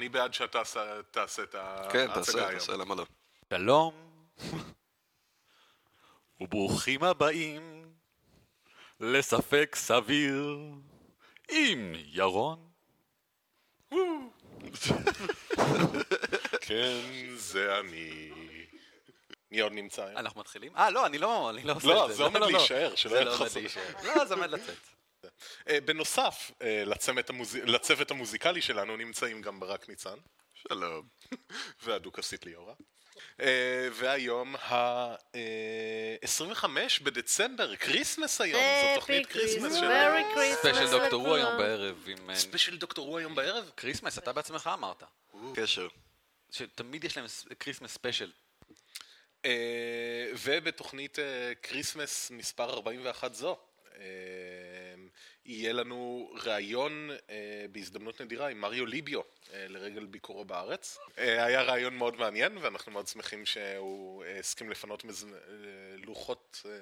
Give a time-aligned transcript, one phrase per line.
[0.00, 0.62] אני בעד שאתה
[1.10, 1.54] תעשה את
[1.92, 2.58] כן, ההצגה תעשה, היום.
[2.58, 3.06] תעשה, למה לא?
[3.54, 3.94] שלום,
[6.40, 7.92] וברוכים הבאים
[9.00, 10.58] לספק סביר
[11.50, 12.70] עם ירון.
[16.60, 17.00] כן,
[17.36, 18.30] זה אני.
[19.50, 20.16] מי עוד נמצא היום?
[20.16, 20.76] אנחנו מתחילים?
[20.76, 22.16] אה, לא, אני לא, אני לא עושה לא, את זה.
[22.16, 23.56] זה עומד להישאר, שלא יהיה לא לך.
[23.56, 23.82] להישאר.
[24.04, 24.99] לא, זה עומד לצאת.
[25.68, 30.16] אה, בנוסף אה, לצוות המוז- לצוות המוזיקלי שלנו נמצאים גם ברק ניצן.
[30.54, 31.06] שלום.
[31.82, 32.74] והדוכסית ליאורה.
[33.40, 36.64] אה, והיום ה-25
[37.02, 40.16] בדצמבר, Christmas היום, זו תוכנית Christmas שלנו.
[40.54, 41.58] special Doctor Who היום.
[41.58, 43.70] בערב special Doctor Who היום בערב?
[43.76, 45.02] Christmas, אתה בעצמך אמרת.
[45.54, 45.88] קשר.
[46.50, 47.26] שתמיד יש להם
[47.60, 48.30] Christmas special.
[50.42, 51.18] ובתוכנית
[51.62, 53.58] Christmas מספר 41 זו,
[55.50, 60.98] יהיה לנו ראיון אה, בהזדמנות נדירה עם מריו ליביו אה, לרגל ביקורו בארץ.
[61.18, 65.24] אה, היה ראיון מאוד מעניין ואנחנו מאוד שמחים שהוא אה, הסכים לפנות מז...
[65.24, 65.30] אה,
[65.96, 66.78] לוחות, אה,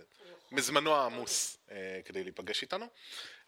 [0.52, 2.86] מזמנו העמוס אה, כדי להיפגש איתנו.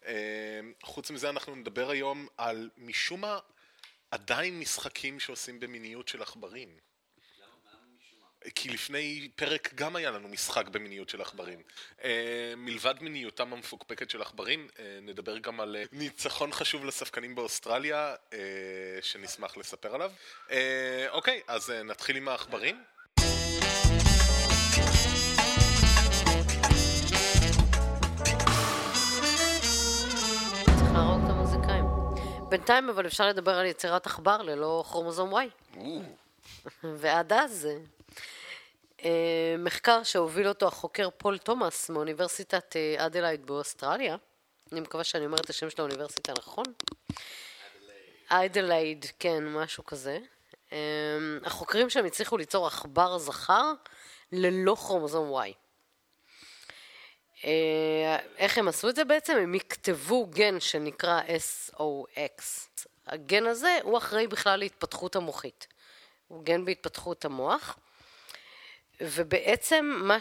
[0.05, 3.39] אה, חוץ מזה אנחנו נדבר היום על משום מה
[4.11, 6.77] עדיין משחקים שעושים במיניות של עכברים.
[8.55, 11.59] כי לפני פרק גם היה לנו משחק במיניות של עכברים.
[12.03, 18.15] אה, מלבד מיניותם המפוקפקת של עכברים, אה, נדבר גם על אה, ניצחון חשוב לספקנים באוסטרליה,
[19.01, 20.11] שנשמח לספר עליו.
[21.09, 22.83] אוקיי, אז נתחיל עם העכברים.
[32.49, 35.77] בינתיים אבל אפשר לדבר על יצירת עכבר ללא כרומוזום Y.
[36.83, 37.67] ועד אז,
[39.59, 44.15] מחקר שהוביל אותו החוקר פול תומאס מאוניברסיטת אה, אדלייד באוסטרליה,
[44.71, 46.65] אני מקווה שאני אומרת את השם של האוניברסיטה נכון.
[48.27, 50.19] אדלייד, כן, משהו כזה.
[50.73, 50.77] אה,
[51.43, 53.73] החוקרים שם הצליחו ליצור עכבר זכר
[54.31, 55.53] ללא כרומוזום Y.
[57.45, 59.37] אה, איך הם עשו את זה בעצם?
[59.37, 62.41] הם לקחו גן שנקרא SOX.
[63.07, 65.67] הגן הזה הוא אחראי בכלל להתפתחות המוחית.
[66.27, 67.77] הוא גן בהתפתחות המוח.
[69.01, 70.17] ובעצם מה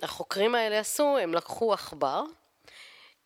[0.00, 2.22] שהחוקרים האלה עשו, הם לקחו עכבר,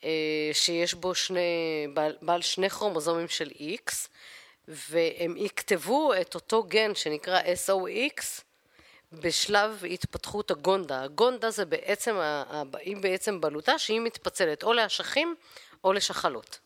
[0.05, 1.87] אה, שיש בו שני,
[2.23, 3.51] בעל, שני כרומוזומים של
[3.87, 3.93] X,
[4.69, 8.23] והם יכתבו את אותו גן שנקרא SOX
[9.13, 11.03] בשלב התפתחות הגונדה.
[11.03, 12.17] הגונדה זה בעצם,
[12.79, 15.35] היא בעצם בלוטה שהיא מתפצלת או לאשכים
[15.85, 16.59] או לשחלות.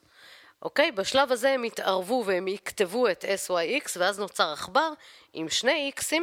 [0.63, 0.93] אוקיי?
[0.93, 4.91] בשלב הזה הם יתערבו והם יכתבו את SYX ואז נוצר עכבר
[5.33, 6.23] עם שני Xים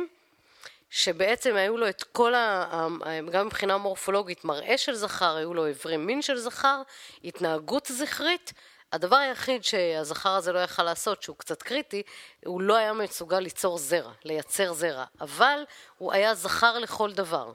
[0.96, 2.88] שבעצם היו לו את כל ה...
[3.32, 6.82] גם מבחינה מורפולוגית מראה של זכר, היו לו אברי מין של זכר,
[7.24, 8.54] התנהגות זכרית.
[8.92, 12.04] הדבר היחיד שהזכר הזה לא יכל לעשות, שהוא קצת קריטי,
[12.46, 15.64] הוא לא היה מסוגל ליצור זרע, לייצר זרע, אבל
[15.98, 17.52] הוא היה זכר לכל דבר,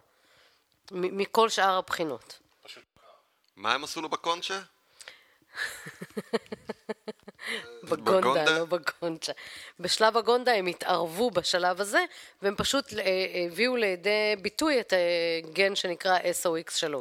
[0.90, 2.38] מכל שאר הבחינות.
[3.56, 4.60] מה הם עשו לו בקונצ'ה?
[7.90, 8.58] בגונדה?
[8.58, 9.32] לא בגונצ'ה.
[9.80, 12.04] בשלב הגונדה הם התערבו בשלב הזה,
[12.42, 13.02] והם פשוט אה,
[13.46, 14.92] הביאו לידי ביטוי את
[15.44, 16.94] הגן שנקרא SOX3.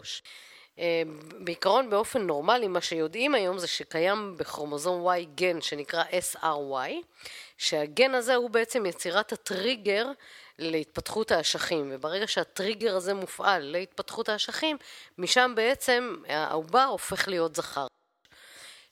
[0.79, 1.01] אה,
[1.39, 6.91] בעיקרון באופן נורמלי מה שיודעים היום זה שקיים בכרומוזום Y גן שנקרא SRY,
[7.57, 10.07] שהגן הזה הוא בעצם יצירת הטריגר
[10.59, 14.77] להתפתחות האשכים, וברגע שהטריגר הזה מופעל להתפתחות האשכים,
[15.17, 17.87] משם בעצם העובר הופך להיות זכר.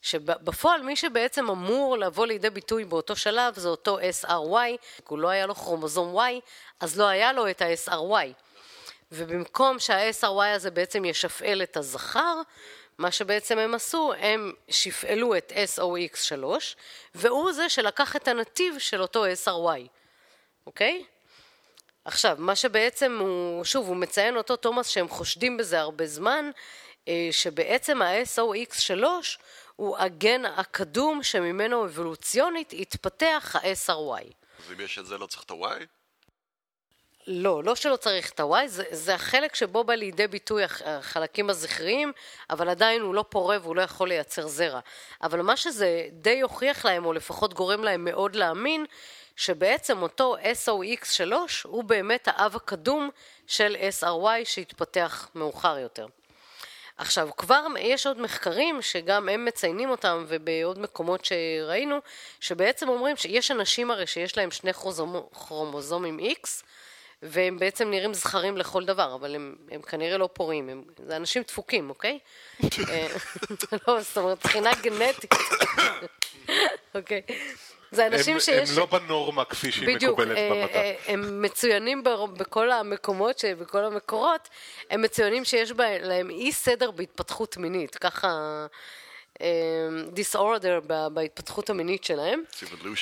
[0.05, 4.77] שבפועל מי שבעצם אמור לבוא לידי ביטוי באותו שלב זה אותו SRY,
[5.07, 6.41] הוא לא היה לו כרומוזום Y,
[6.79, 8.33] אז לא היה לו את ה-SRY.
[9.11, 12.41] ובמקום שה-SRY הזה בעצם ישפעל את הזכר,
[12.97, 16.43] מה שבעצם הם עשו, הם שפעלו את SOX3,
[17.15, 19.87] והוא זה שלקח את הנתיב של אותו SRY,
[20.67, 21.05] אוקיי?
[22.05, 26.51] עכשיו, מה שבעצם הוא, שוב, הוא מציין אותו תומאס שהם חושדים בזה הרבה זמן,
[27.07, 29.03] אה, שבעצם ה-SOX3
[29.75, 34.23] הוא הגן הקדום שממנו אבולוציונית התפתח ה-SRY.
[34.59, 35.85] אז אם יש את זה לא צריך את ה-Y?
[37.27, 41.49] לא, לא שלא צריך את ה-Y, זה, זה החלק שבו בא לידי ביטוי הח- החלקים
[41.49, 42.11] הזכריים,
[42.49, 44.79] אבל עדיין הוא לא פורה והוא לא יכול לייצר זרע.
[45.23, 48.85] אבל מה שזה די הוכיח להם, או לפחות גורם להם מאוד להאמין,
[49.35, 51.33] שבעצם אותו SOX3
[51.63, 53.09] הוא באמת האב הקדום
[53.47, 56.07] של SRY שהתפתח מאוחר יותר.
[56.97, 61.99] עכשיו, כבר יש עוד מחקרים שגם הם מציינים אותם ובעוד מקומות שראינו,
[62.39, 64.73] שבעצם אומרים שיש אנשים הרי שיש להם שני
[65.33, 66.63] כרומוזומים X,
[67.21, 71.43] והם בעצם נראים זכרים לכל דבר, אבל הם, הם כנראה לא פוריים, הם, זה אנשים
[71.47, 72.19] דפוקים, אוקיי?
[72.89, 73.07] אה,
[73.87, 75.33] לא, זאת אומרת, מבחינה גנטית.
[76.95, 77.21] אוקיי.
[77.95, 78.69] זה אנשים הם, שיש...
[78.69, 80.73] הם לא בנורמה כפי שהיא בדיוק, מקובלת אה, במדע.
[80.75, 84.49] אה, הם מצוינים בר- בכל המקומות, ש- בכל המקורות,
[84.89, 88.65] הם מצוינים שיש בהם- להם אי סדר בהתפתחות מינית, ככה
[89.41, 89.47] אה,
[90.15, 92.43] disorder ב- בהתפתחות המינית שלהם.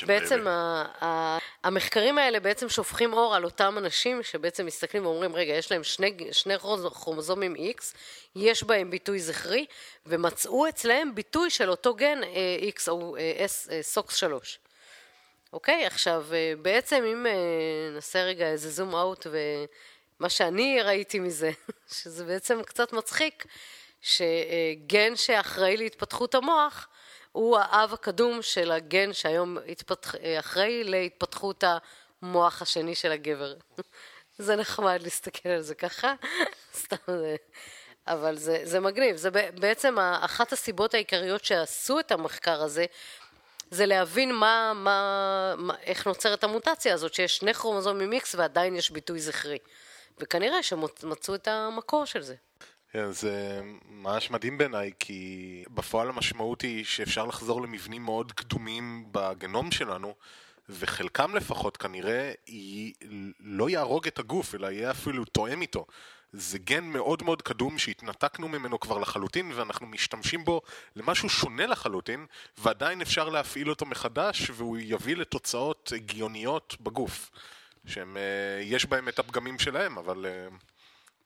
[0.08, 0.48] בעצם.
[0.48, 5.72] ה- ה- המחקרים האלה בעצם שופכים אור על אותם אנשים שבעצם מסתכלים ואומרים, רגע, יש
[5.72, 6.54] להם שני, שני
[6.94, 7.84] כרומוזומים X,
[8.36, 9.66] יש בהם ביטוי זכרי,
[10.06, 12.30] ומצאו אצלהם ביטוי של אותו גן אה,
[12.78, 14.60] X או אה, S, אה, סוקס 3.
[15.54, 17.32] אוקיי, עכשיו, אה, בעצם אם אה,
[17.94, 21.52] נעשה רגע איזה זום אאוט, ומה שאני ראיתי מזה,
[22.02, 23.46] שזה בעצם קצת מצחיק,
[24.02, 26.88] שגן שאחראי להתפתחות המוח,
[27.32, 30.16] הוא האב הקדום של הגן שהיום התפתח...
[30.16, 31.64] אה, אחראי להתפתחות
[32.22, 33.54] המוח השני של הגבר.
[34.38, 36.14] זה נחמד להסתכל על זה ככה,
[36.82, 37.36] סתם זה...
[38.08, 42.86] אבל זה, זה מגניב, זה בעצם אחת הסיבות העיקריות שעשו את המחקר הזה,
[43.74, 48.92] זה להבין מה, מה, מה, איך נוצרת המוטציה הזאת, שיש שני כרומוזומים X ועדיין יש
[48.92, 49.58] ביטוי זכרי.
[50.20, 52.36] וכנראה שמצאו את המקור של זה.
[52.92, 59.72] כן, זה ממש מדהים בעיניי, כי בפועל המשמעות היא שאפשר לחזור למבנים מאוד קדומים בגנום
[59.72, 60.16] שלנו,
[60.70, 62.94] וחלקם לפחות כנראה י...
[63.40, 65.86] לא יהרוג את הגוף, אלא יהיה אפילו תואם איתו.
[66.34, 70.62] זה גן מאוד מאוד קדום שהתנתקנו ממנו כבר לחלוטין, ואנחנו משתמשים בו
[70.96, 72.26] למשהו שונה לחלוטין,
[72.58, 77.32] ועדיין אפשר להפעיל אותו מחדש, והוא יביא לתוצאות הגיוניות בגוף.
[77.86, 80.26] שהם, אה, יש בהם את הפגמים שלהם, אבל...
[80.26, 80.48] אה,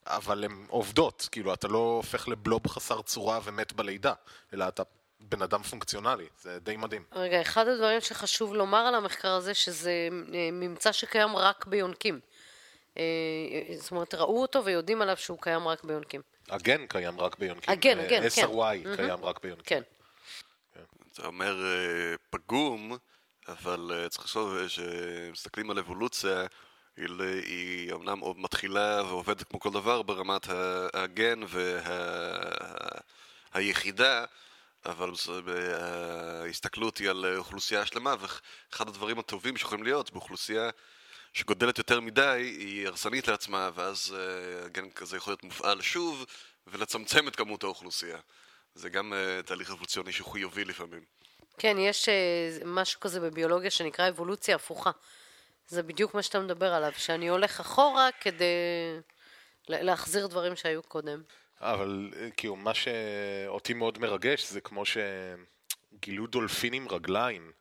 [0.09, 4.13] אבל הן עובדות, כאילו אתה לא הופך לבלוב חסר צורה ומת בלידה,
[4.53, 4.83] אלא אתה
[5.19, 7.03] בן אדם פונקציונלי, זה די מדהים.
[7.11, 9.91] רגע, אחד הדברים שחשוב לומר על המחקר הזה, שזה
[10.33, 12.19] אה, ממצא שקיים רק ביונקים.
[12.99, 13.03] אה,
[13.77, 16.21] זאת אומרת, ראו אותו ויודעים עליו שהוא קיים רק ביונקים.
[16.49, 17.73] הגן קיים רק ביונקים.
[17.73, 18.43] הגן, אה, הגן, כן.
[18.43, 19.63] SRY קיים רק ביונקים.
[19.65, 19.81] כן.
[21.13, 22.97] אתה אומר אה, פגום,
[23.47, 26.45] אבל אה, צריך לחשוב אה, שמסתכלים על אבולוציה,
[26.97, 30.47] היא, ל- היא אמנם עוד מתחילה ועובדת כמו כל דבר ברמת
[30.93, 31.39] הגן
[33.53, 34.25] והיחידה,
[34.85, 35.11] אבל
[36.43, 40.69] ההסתכלות היא על אה, אוכלוסייה שלמה, ואחד הדברים הטובים שיכולים להיות באוכלוסייה
[41.37, 46.25] שגודלת יותר מדי, היא הרסנית לעצמה, ואז אה, הגן כזה יכול להיות מופעל שוב,
[46.67, 48.17] ולצמצם את כמות האוכלוסייה.
[48.75, 51.01] זה גם אה, תהליך אבולוציוני שחיובי לפעמים.
[51.57, 54.91] כן, יש אה, משהו כזה בביולוגיה שנקרא אבולוציה הפוכה.
[55.67, 58.45] זה בדיוק מה שאתה מדבר עליו, שאני הולך אחורה כדי
[59.69, 61.21] לה- להחזיר דברים שהיו קודם.
[61.61, 67.51] אבל כאילו, מה שאותי מאוד מרגש זה כמו שגילו דולפין עם רגליים,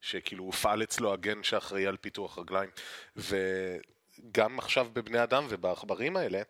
[0.00, 2.70] שכאילו הופעל אצלו הגן שאחראי על פיתוח רגליים.
[3.16, 6.42] וגם עכשיו בבני אדם ובעכברים האלה,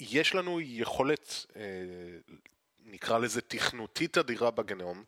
[0.00, 1.62] יש לנו יכולת, אה,
[2.84, 5.04] נקרא לזה תכנותית אדירה בגנום.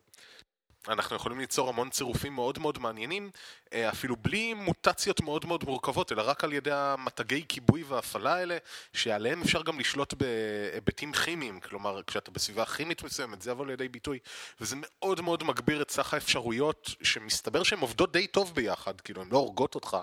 [0.89, 3.31] אנחנו יכולים ליצור המון צירופים מאוד מאוד מעניינים,
[3.73, 8.59] אה, אפילו בלי מוטציות מאוד מאוד מורכבות, אלא רק על ידי המתגי כיבוי והפעלה האלה,
[8.93, 14.19] שעליהם אפשר גם לשלוט בהיבטים כימיים, כלומר, כשאתה בסביבה כימית מסוימת, זה יבוא לידי ביטוי,
[14.61, 19.29] וזה מאוד מאוד מגביר את סך האפשרויות, שמסתבר שהן עובדות די טוב ביחד, כאילו, הן
[19.33, 19.97] לא הורגות אותך,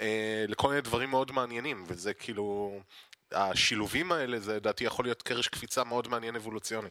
[0.00, 2.80] אה, לכל מיני דברים מאוד מעניינים, וזה כאילו...
[3.32, 6.88] השילובים האלה, זה לדעתי יכול להיות קרש קפיצה מאוד מעניין אבולוציוני.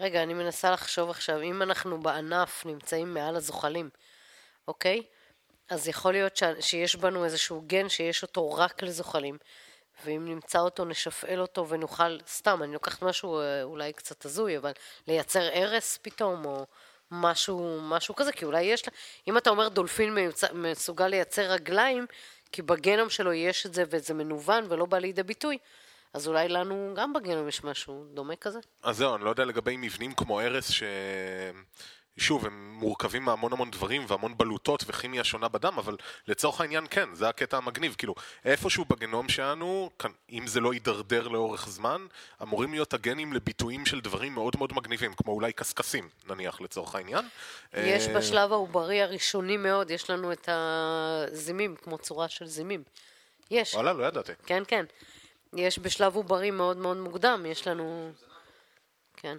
[0.00, 3.90] רגע, אני מנסה לחשוב עכשיו, אם אנחנו בענף נמצאים מעל הזוחלים,
[4.68, 5.02] אוקיי?
[5.68, 6.42] אז יכול להיות ש...
[6.60, 9.38] שיש בנו איזשהו גן שיש אותו רק לזוחלים,
[10.04, 14.72] ואם נמצא אותו, נשפעל אותו ונוכל, סתם, אני לוקחת משהו אה, אולי קצת הזוי, אבל
[15.06, 16.66] לייצר הרס פתאום, או
[17.10, 18.92] משהו, משהו כזה, כי אולי יש לה...
[19.28, 20.44] אם אתה אומר דולפין מיוצ...
[20.44, 22.06] מסוגל לייצר רגליים,
[22.52, 25.58] כי בגנום שלו יש את זה וזה מנוון ולא בא לידי ביטוי,
[26.14, 28.58] אז אולי לנו גם בגנום יש משהו דומה כזה.
[28.82, 30.82] אז זהו, אני לא יודע לגבי מבנים כמו ארס, ש...
[32.20, 35.96] שוב, הם מורכבים מהמון המון דברים והמון בלוטות וכימיה שונה בדם, אבל
[36.28, 37.94] לצורך העניין כן, זה הקטע המגניב.
[37.98, 38.14] כאילו,
[38.44, 39.90] איפשהו בגנום שלנו,
[40.30, 42.06] אם זה לא יידרדר לאורך זמן,
[42.42, 47.24] אמורים להיות הגנים לביטויים של דברים מאוד מאוד מגניבים, כמו אולי קשקשים, נניח, לצורך העניין.
[47.74, 52.82] יש אה, בשלב העוברי הראשוני מאוד, יש לנו את הזימים, כמו צורה של זימים.
[53.50, 54.32] יש, וואלה, לא ידעתי.
[54.46, 54.84] כן, כן.
[55.56, 58.12] יש בשלב עוברי מאוד מאוד מוקדם, יש לנו...
[59.16, 59.36] כן.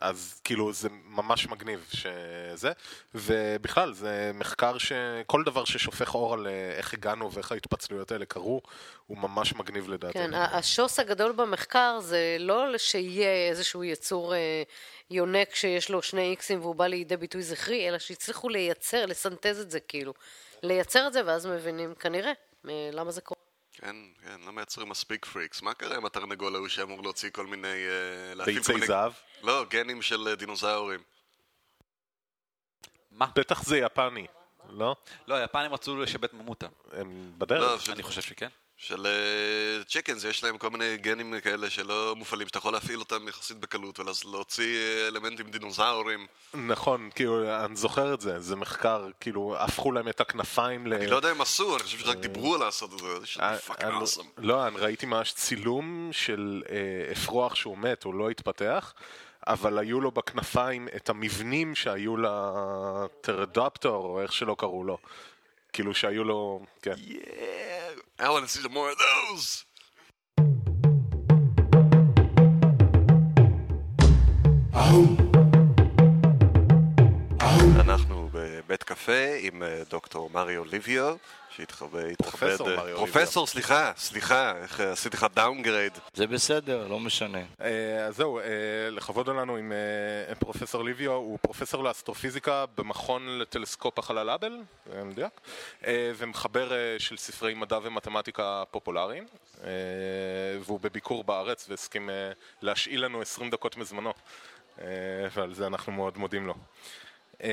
[0.00, 2.72] אז כאילו זה ממש מגניב שזה,
[3.14, 8.62] ובכלל זה מחקר שכל דבר ששופך אור על אה, איך הגענו ואיך ההתפצלויות האלה קרו,
[9.06, 10.12] הוא ממש מגניב לדעתי.
[10.12, 14.62] כן, השוס הגדול במחקר זה לא שיהיה איזשהו יצור אה,
[15.10, 19.70] יונק שיש לו שני איקסים והוא בא לידי ביטוי זכרי, אלא שהצליחו לייצר, לסנטז את
[19.70, 20.14] זה כאילו.
[20.62, 22.32] לייצר את זה ואז מבינים כנראה
[22.68, 23.40] אה, למה זה קורה.
[23.80, 25.62] כן, כן, לא מייצרים מספיק פריקס.
[25.62, 27.68] מה קרה עם התרנגול ההוא שאמור להוציא כל מיני...
[28.38, 31.00] אה, ביצי מיני- זהב, לא, גנים של אה, דינוזאורים.
[33.10, 33.26] מה?
[33.34, 34.26] בטח זה יפני.
[34.68, 34.96] לא?
[35.26, 36.66] לא, היפנים רצו לשבט ממוטה.
[36.92, 37.88] הם בדרך.
[37.88, 38.48] לא, אני חושב שכן.
[38.82, 39.06] של
[39.88, 43.98] chickens, יש להם כל מיני גנים כאלה שלא מופעלים, שאתה יכול להפעיל אותם יחסית בקלות,
[44.00, 46.26] ואז להוציא אה, אלמנטים דינוזאורים.
[46.54, 50.94] נכון, כאילו, אני זוכר את זה, זה מחקר, כאילו, הפכו להם את הכנפיים ל...
[50.94, 53.58] אני לא יודע אם עשו, אני חושב שרק דיברו על לעשות את זה, זה אה,
[53.58, 54.22] fucking אני- awesome.
[54.38, 56.76] לא, אני ראיתי ממש צילום של אה,
[57.12, 58.94] אפרוח שהוא מת, הוא לא התפתח,
[59.46, 64.98] אבל היו לו בכנפיים את המבנים שהיו לטרדפטור, או איך שלא קראו לו.
[65.72, 66.92] כאילו שהיו לו, כן.
[66.92, 67.89] Yeah,
[68.22, 69.64] I want to see some more of those.
[74.74, 75.29] Oh.
[78.70, 81.16] בבית קפה עם אה, דוקטור מריו ליביו,
[81.56, 82.14] שהתכבד...
[82.16, 85.92] פרופסור התכבד- מריו פרופסור, סליחה, סליחה, איך אה, עשיתי לך downgrade.
[86.14, 87.38] זה בסדר, לא משנה.
[87.60, 88.44] אה, אז זהו, אה,
[88.90, 94.52] לכבוד לנו עם אה, פרופסור ליביו, הוא פרופסור לאסטרופיזיקה במכון לטלסקופ החלל האבל,
[94.92, 95.40] זה מדויק,
[95.86, 99.26] אה, ומחבר אה, של ספרי מדע ומתמטיקה פופולריים,
[99.64, 99.68] אה,
[100.60, 102.14] והוא בביקור בארץ והסכים אה,
[102.62, 104.12] להשאיל לנו 20 דקות מזמנו,
[104.80, 104.86] אה,
[105.34, 106.54] ועל זה אנחנו מאוד מודים לו.
[107.42, 107.50] אה,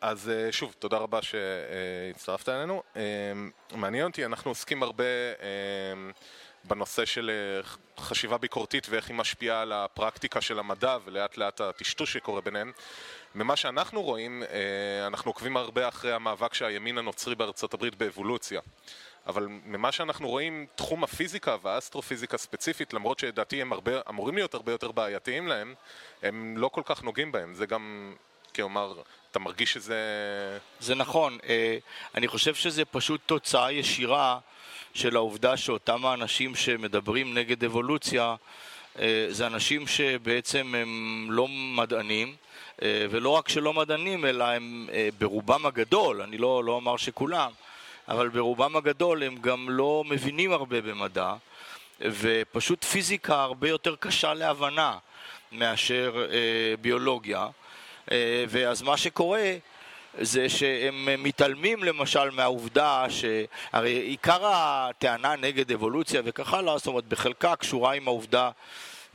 [0.00, 2.82] אז אה, שוב, תודה רבה שהצטרפת אלינו.
[2.96, 3.02] אה,
[3.74, 6.10] מעניין אותי, אנחנו עוסקים הרבה אה,
[6.64, 7.68] בנושא של אה,
[8.02, 12.72] חשיבה ביקורתית ואיך היא משפיעה על הפרקטיקה של המדע ולאט לאט הטשטוש שקורה ביניהם.
[13.34, 18.60] ממה שאנחנו רואים, אה, אנחנו עוקבים הרבה אחרי המאבק של הימין הנוצרי בארצות הברית באבולוציה.
[19.26, 24.72] אבל ממה שאנחנו רואים, תחום הפיזיקה והאסטרופיזיקה ספציפית, למרות שלדעתי הם הרבה, אמורים להיות הרבה
[24.72, 25.74] יותר בעייתיים להם,
[26.22, 27.54] הם לא כל כך נוגעים בהם.
[27.54, 28.14] זה גם,
[28.58, 28.92] כלומר,
[29.30, 29.98] אתה מרגיש שזה...
[30.80, 31.78] זה נכון, אה,
[32.14, 34.38] אני חושב שזה פשוט תוצאה ישירה
[34.94, 38.34] של העובדה שאותם האנשים שמדברים נגד אבולוציה
[38.98, 42.34] אה, זה אנשים שבעצם הם לא מדענים
[42.82, 44.88] אה, ולא רק שלא מדענים אלא הם
[45.18, 47.50] ברובם הגדול, אני לא, לא אומר שכולם,
[48.08, 51.34] אבל ברובם הגדול הם גם לא מבינים הרבה במדע
[52.00, 54.98] ופשוט פיזיקה הרבה יותר קשה להבנה
[55.52, 56.26] מאשר
[56.80, 57.48] ביולוגיה
[58.48, 59.54] ואז מה שקורה
[60.20, 67.56] זה שהם מתעלמים למשל מהעובדה שהרי עיקר הטענה נגד אבולוציה וכך הלאה, זאת אומרת בחלקה
[67.56, 68.50] קשורה עם העובדה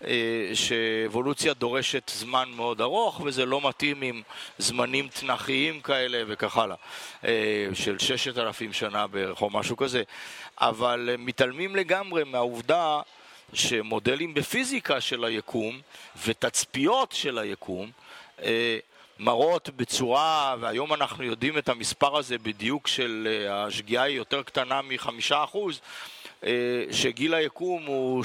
[0.06, 4.22] אה, שאבולוציה דורשת זמן מאוד ארוך וזה לא מתאים עם
[4.58, 6.76] זמנים תנכיים כאלה וכך הלאה,
[7.26, 10.04] אה, של ששת אלפים שנה בערך או משהו כזה,
[10.58, 13.02] אבל מתעלמים לגמרי מהעובדה
[13.54, 15.80] שמודלים בפיזיקה של היקום
[16.26, 18.03] ותצפיות של היקום אה,
[19.20, 24.82] מראות בצורה, והיום אנחנו יודעים את המספר הזה בדיוק של אה, השגיאה היא יותר קטנה
[24.82, 25.82] מחמישה אחוז,
[26.46, 26.52] אה,
[26.92, 28.24] שגיל היקום הוא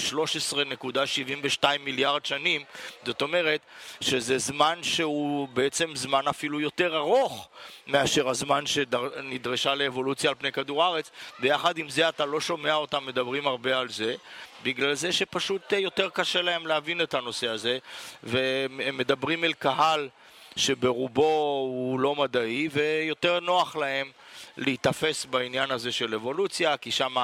[1.63, 2.65] 13.72 מיליארד שנים,
[3.07, 3.61] זאת אומרת
[4.01, 7.49] שזה זמן שהוא בעצם זמן אפילו יותר ארוך
[7.87, 11.11] מאשר הזמן שנדרשה לאבולוציה על פני כדור הארץ,
[11.41, 14.15] ויחד עם זה אתה לא שומע אותם מדברים הרבה על זה,
[14.63, 17.79] בגלל זה שפשוט אה, יותר קשה להם להבין את הנושא הזה,
[18.23, 20.09] והם מדברים אל קהל
[20.57, 24.11] שברובו הוא לא מדעי, ויותר נוח להם
[24.57, 27.15] להיתפס בעניין הזה של אבולוציה, כי שם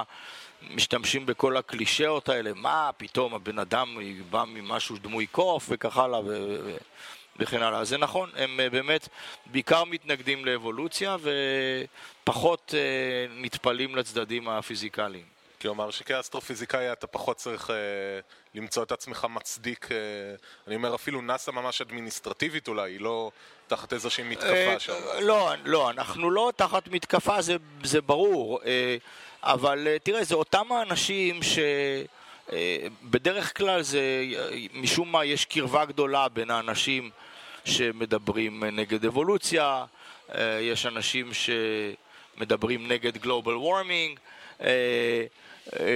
[0.70, 3.98] משתמשים בכל הקלישאות האלה, מה פתאום הבן אדם
[4.30, 6.24] בא ממשהו דמוי קוף וכך הלאה ו-
[6.64, 6.76] ו-
[7.36, 7.78] וכן הלאה.
[7.78, 9.08] אז זה נכון, הם אה, באמת
[9.46, 11.16] בעיקר מתנגדים לאבולוציה
[12.22, 15.33] ופחות אה, נטפלים לצדדים הפיזיקליים.
[15.64, 17.76] כלומר שכאסטרופיזיקאי אתה פחות צריך אה,
[18.54, 19.96] למצוא את עצמך מצדיק, אה,
[20.66, 23.30] אני אומר אפילו נאסא ממש אדמיניסטרטיבית אולי, היא לא
[23.66, 24.92] תחת איזושהי מתקפה אה, שם.
[25.20, 28.60] לא, לא, אנחנו לא תחת מתקפה, זה, זה ברור.
[28.66, 28.96] אה,
[29.42, 31.58] אבל אה, תראה, זה אותם האנשים ש...
[32.52, 34.00] אה, בדרך כלל זה,
[34.36, 37.10] אה, משום מה יש קרבה גדולה בין האנשים
[37.64, 39.84] שמדברים נגד אבולוציה,
[40.60, 44.18] יש אנשים שמדברים נגד גלובל וורמינג.
[45.72, 45.86] אה,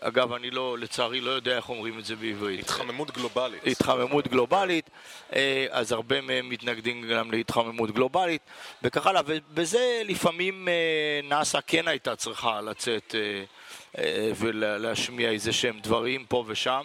[0.00, 2.60] אגב, אני לא, לצערי לא יודע איך אומרים את זה בעברית.
[2.60, 3.66] התחממות גלובלית.
[3.66, 4.90] התחממות גלובלית,
[5.36, 8.42] אה, אז הרבה מהם מתנגדים גם להתחממות גלובלית
[8.82, 13.14] וכך הלאה, ובזה לפעמים אה, נאס"א כן הייתה צריכה לצאת
[14.36, 16.82] ולהשמיע איזה שהם דברים פה ושם.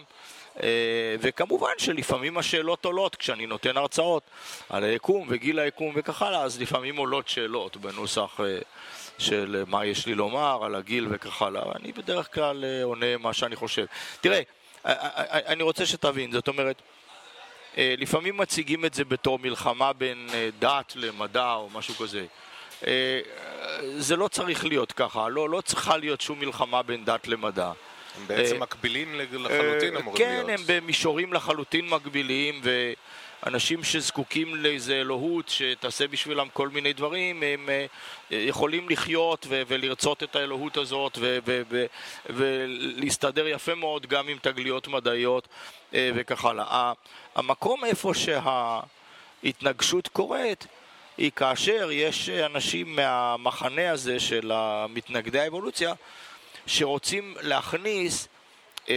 [0.64, 4.24] אה, וכמובן שלפעמים השאלות עולות כשאני נותן הרצאות
[4.70, 8.60] על היקום וגיל היקום וכך הלאה, אז לפעמים עולות שאלות בנוסח אה,
[9.18, 11.62] של מה יש לי לומר על הגיל וכך הלאה.
[11.76, 13.86] אני בדרך כלל אה, עונה מה שאני חושב.
[14.22, 14.42] תראה,
[14.86, 16.82] אה, אה, אני רוצה שתבין, זאת אומרת,
[17.78, 22.26] לפעמים מציגים את זה בתור מלחמה בין דת למדע או משהו כזה.
[23.98, 27.72] זה לא צריך להיות ככה, לא, לא צריכה להיות שום מלחמה בין דת למדע.
[28.18, 30.60] הם בעצם אה, מקבילים לחלוטין אה, אמורים כן, להיות.
[30.60, 32.62] הם במישורים לחלוטין מקבילים,
[33.46, 37.86] אנשים שזקוקים לאיזה אלוהות שתעשה בשבילם כל מיני דברים, הם אה,
[38.32, 41.86] יכולים לחיות ו- ולרצות את האלוהות הזאת ו- ו- ו-
[42.30, 45.48] ולהסתדר יפה מאוד גם עם תגליות מדעיות
[45.94, 46.94] וכך הלאה.
[47.36, 48.12] המקום איפה
[49.44, 50.68] שההתנגשות קורית
[51.18, 54.52] היא כאשר יש אנשים מהמחנה הזה של
[54.90, 55.94] מתנגדי האבולוציה
[56.68, 58.28] שרוצים להכניס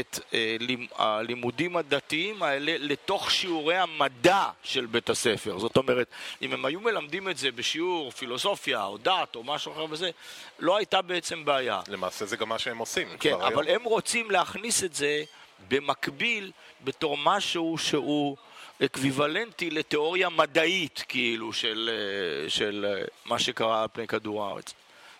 [0.00, 0.56] את אה,
[0.96, 5.58] הלימודים הדתיים האלה לתוך שיעורי המדע של בית הספר.
[5.58, 6.06] זאת אומרת,
[6.42, 10.10] אם הם היו מלמדים את זה בשיעור פילוסופיה או דת או משהו אחר וזה,
[10.58, 11.80] לא הייתה בעצם בעיה.
[11.88, 13.08] למעשה זה גם מה שהם עושים.
[13.20, 13.80] כן, אבל היום.
[13.80, 15.24] הם רוצים להכניס את זה
[15.68, 16.50] במקביל
[16.84, 18.36] בתור משהו שהוא...
[18.84, 24.74] אקוויוולנטי לתיאוריה מדעית, כאילו, של, אה, של אה, מה שקרה על פני כדור הארץ.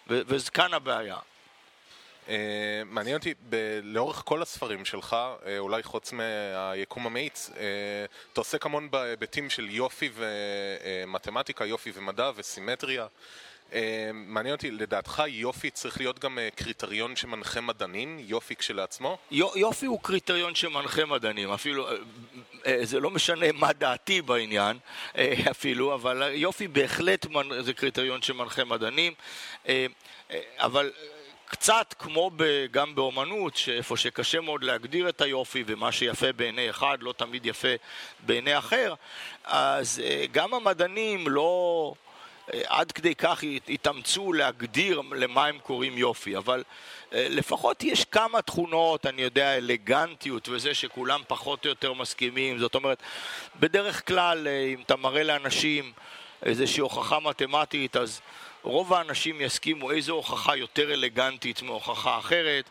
[0.06, 1.16] וכאן הבעיה.
[2.30, 2.32] Uh,
[2.84, 7.52] מעניין אותי, ב- לאורך כל הספרים שלך, uh, אולי חוץ מהיקום המאיץ, uh,
[8.32, 13.06] אתה עוסק המון בהיבטים של יופי ומתמטיקה, יופי ומדע וסימטריה.
[14.12, 18.18] מעניין אותי, לדעתך יופי צריך להיות גם קריטריון שמנחה מדענים?
[18.20, 19.18] יופי כשלעצמו?
[19.30, 21.88] יופי הוא קריטריון שמנחה מדענים, אפילו,
[22.82, 24.78] זה לא משנה מה דעתי בעניין
[25.50, 27.26] אפילו, אבל יופי בהחלט.
[27.60, 29.12] זה קריטריון שמנחה מדענים,
[30.58, 30.90] אבל...
[31.50, 36.98] קצת כמו ב, גם באומנות, שאיפה שקשה מאוד להגדיר את היופי ומה שיפה בעיני אחד
[37.00, 37.68] לא תמיד יפה
[38.20, 38.94] בעיני אחר,
[39.44, 40.02] אז
[40.32, 41.94] גם המדענים לא...
[42.66, 46.62] עד כדי כך התאמצו להגדיר למה הם קוראים יופי, אבל
[47.12, 52.74] אה, לפחות יש כמה תכונות, אני יודע, אלגנטיות וזה שכולם פחות או יותר מסכימים, זאת
[52.74, 53.02] אומרת,
[53.60, 55.92] בדרך כלל אה, אם אתה מראה לאנשים
[56.42, 58.20] איזושהי הוכחה מתמטית, אז
[58.62, 62.64] רוב האנשים יסכימו איזו הוכחה יותר אלגנטית מהוכחה אחרת.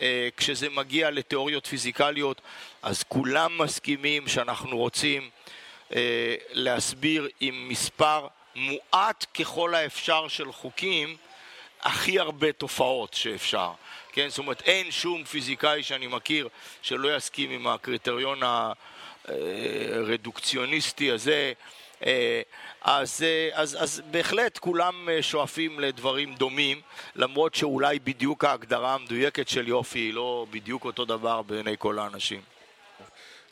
[0.00, 2.40] אה, כשזה מגיע לתיאוריות פיזיקליות,
[2.82, 5.30] אז כולם מסכימים שאנחנו רוצים
[6.52, 11.16] להסביר עם מספר מועט ככל האפשר של חוקים
[11.82, 13.70] הכי הרבה תופעות שאפשר.
[14.12, 16.48] כן, זאת אומרת, אין שום פיזיקאי שאני מכיר
[16.82, 18.40] שלא יסכים עם הקריטריון
[19.24, 21.52] הרדוקציוניסטי הזה.
[22.86, 26.80] אה, אז, אה, אז, אז בהחלט כולם אה, שואפים לדברים דומים,
[27.16, 32.40] למרות שאולי בדיוק ההגדרה המדויקת של יופי היא לא בדיוק אותו דבר בעיני כל האנשים.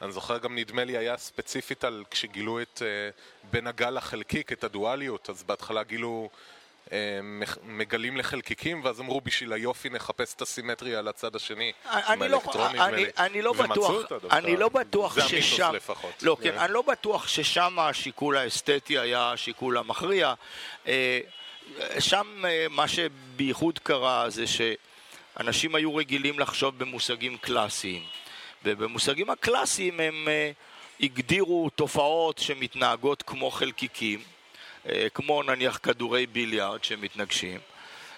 [0.02, 4.64] אני זוכר גם נדמה לי היה ספציפית על כשגילו את uh, בין הגל לחלקיק, את
[4.64, 6.28] הדואליות, אז בהתחלה גילו,
[7.62, 12.80] מגלים לחלקיקים, ואז אמרו בשביל היופי נחפש את הסימטריה על הצד השני, עם לא האלקטרונים,
[12.80, 16.22] אני, אני לא בטוח, אני לא בטוח ששם, לפחות.
[16.22, 20.34] לא, כן, אני לא בטוח ששם השיקול האסתטי היה השיקול המכריע.
[20.86, 21.20] אה,
[21.98, 28.02] שם מה שבייחוד קרה זה שאנשים היו רגילים לחשוב במושגים קלאסיים.
[28.64, 34.20] ובמושגים הקלאסיים הם uh, הגדירו תופעות שמתנהגות כמו חלקיקים,
[35.14, 37.60] כמו נניח כדורי ביליארד שמתנגשים,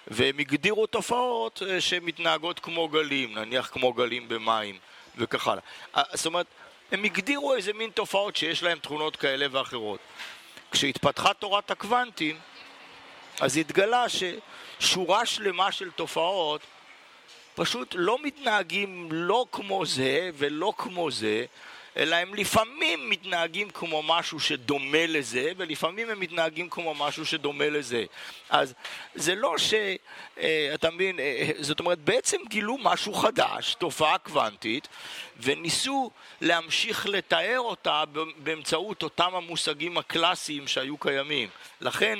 [0.07, 4.77] והם הגדירו תופעות uh, שמתנהגות כמו גלים, נניח כמו גלים במים
[5.17, 5.63] וכך הלאה.
[5.95, 6.45] Uh, זאת אומרת,
[6.91, 9.99] הם הגדירו איזה מין תופעות שיש להן תכונות כאלה ואחרות.
[10.71, 12.39] כשהתפתחה תורת הקוונטים,
[13.39, 16.61] אז התגלה ששורה שלמה של תופעות
[17.55, 21.45] פשוט לא מתנהגים לא כמו זה ולא כמו זה,
[21.97, 28.05] אלא הם לפעמים מתנהגים כמו משהו שדומה לזה, ולפעמים הם מתנהגים כמו משהו שדומה לזה.
[28.49, 28.73] אז
[29.15, 29.73] זה לא ש...
[30.39, 34.87] אה, אתה מבין, אה, זאת אומרת, בעצם גילו משהו חדש, תופעה קוונטית,
[35.39, 38.03] וניסו להמשיך לתאר אותה
[38.37, 41.49] באמצעות אותם המושגים הקלאסיים שהיו קיימים.
[41.81, 42.19] לכן...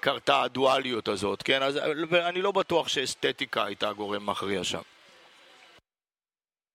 [0.00, 1.62] קרתה הדואליות הזאת, כן?
[1.62, 1.76] אז
[2.12, 4.80] אני לא בטוח שאסתטיקה הייתה גורם מכריע שם.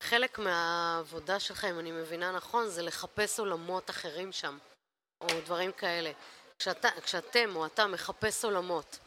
[0.04, 4.58] חלק מהעבודה שלך, אם אני מבינה נכון, זה לחפש עולמות אחרים שם,
[5.22, 6.12] או דברים כאלה.
[6.60, 9.00] כשאתה, כשאתם או אתה מחפש עולמות,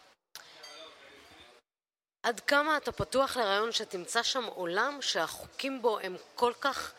[2.22, 6.92] עד כמה אתה פתוח לרעיון שתמצא שם עולם שהחוקים בו הם כל כך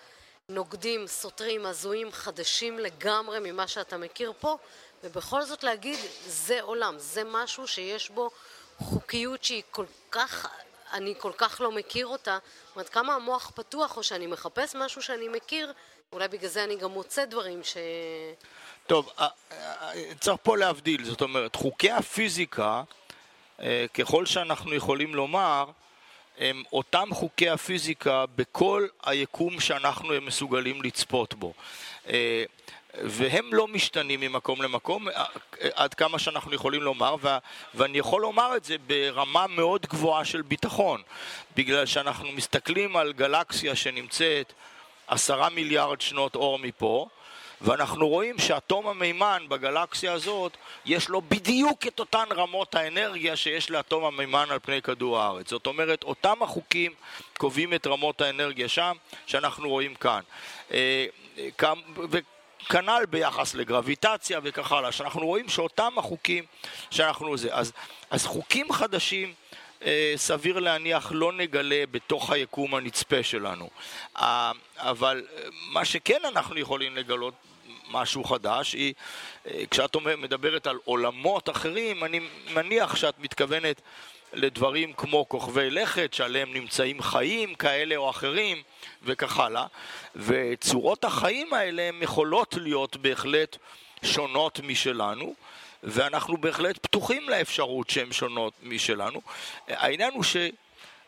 [0.50, 4.58] נוגדים, סותרים, הזויים, חדשים לגמרי ממה שאתה מכיר פה,
[5.04, 8.30] ובכל זאת להגיד, זה עולם, זה משהו שיש בו
[8.78, 10.48] חוקיות שהיא כל כך,
[10.94, 12.38] אני כל כך לא מכיר אותה.
[12.68, 15.74] זאת אומרת, כמה המוח פתוח, או שאני מחפש משהו שאני מכיר,
[16.14, 17.78] אולי בגלל זה אני גם מוצא דברים ש...
[18.88, 22.84] טוב, אה, אה, צריך פה להבדיל, זאת אומרת, חוקי הפיזיקה,
[23.62, 25.66] אה, ככל שאנחנו יכולים לומר,
[26.38, 31.54] הם אותם חוקי הפיזיקה בכל היקום שאנחנו מסוגלים לצפות בו.
[32.94, 35.24] והם לא משתנים ממקום למקום אה,
[35.74, 37.38] עד כמה שאנחנו יכולים לומר, ו-
[37.76, 41.02] ואני יכול לומר את זה ברמה מאוד גבוהה של ביטחון,
[41.56, 44.54] בגלל שאנחנו מסתכלים על גלקסיה שנמצאת
[45.08, 47.08] עשרה מיליארד שנות אור מפה,
[47.62, 54.06] ואנחנו רואים שאטום המימן בגלקסיה הזאת, יש לו בדיוק את אותן רמות האנרגיה שיש לאטום
[54.06, 55.50] המימן על פני כדור הארץ.
[55.50, 56.94] זאת אומרת, אותם החוקים
[57.38, 60.22] קובעים את רמות האנרגיה שם, שאנחנו רואים כאן.
[62.62, 66.44] אה, וכנ"ל ביחס לגרביטציה וכך הלאה, שאנחנו רואים שאותם החוקים
[66.92, 67.56] שאנחנו זה.
[67.56, 67.72] אז,
[68.10, 69.34] אז חוקים חדשים
[69.86, 73.70] אה, סביר להניח לא נגלה בתוך היקום הנצפה שלנו.
[74.18, 77.34] אה, אבל אה, מה שכן אנחנו יכולים לגלות
[77.90, 78.94] משהו חדש, היא,
[79.72, 82.20] כשאת מדברת על עולמות אחרים, אני
[82.54, 83.82] מניח שאת מתכוונת
[84.34, 88.64] לדברים כמו כוכבי לכת, שעליהם נמצאים חיים כאלה או אחרים,
[89.04, 89.66] וכך הלאה.
[90.16, 93.58] וצורות החיים האלה הן יכולות להיות בהחלט
[94.04, 95.34] שונות משלנו.
[95.84, 99.22] ואנחנו בהחלט פתוחים לאפשרות שהן שונות משלנו.
[99.68, 100.38] העניין הוא ש...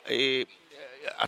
[0.09, 0.41] אה,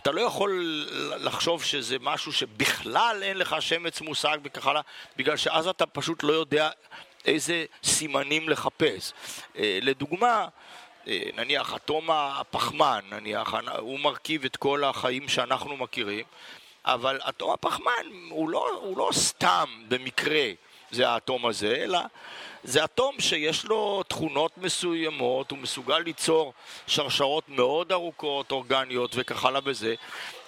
[0.06, 0.86] לא יכול
[1.18, 4.80] לחשוב שזה משהו שבכלל אין לך שמץ מושג וכך הלאה,
[5.16, 6.70] בגלל שאז אתה פשוט לא יודע
[7.24, 9.12] איזה סימנים לחפש.
[9.58, 10.48] אה, לדוגמה,
[11.06, 16.24] נניח אטום הפחמן, נניח, הוא מרכיב את כל החיים שאנחנו מכירים,
[16.84, 17.92] אבל אטום הפחמן
[18.30, 20.50] הוא לא, הוא לא סתם במקרה
[20.90, 21.98] זה האטום הזה, אלא
[22.64, 26.52] זה אטום שיש לו תכונות מסוימות, הוא מסוגל ליצור
[26.86, 29.94] שרשרות מאוד ארוכות, אורגניות וכך הלאה בזה,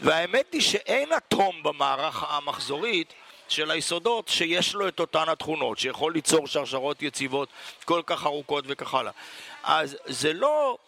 [0.00, 3.14] והאמת היא שאין אטום במערך המחזורית
[3.48, 7.48] של היסודות שיש לו את אותן התכונות, שיכול ליצור שרשרות יציבות
[7.84, 9.12] כל כך ארוכות וכך הלאה.
[9.62, 10.78] אז זה לא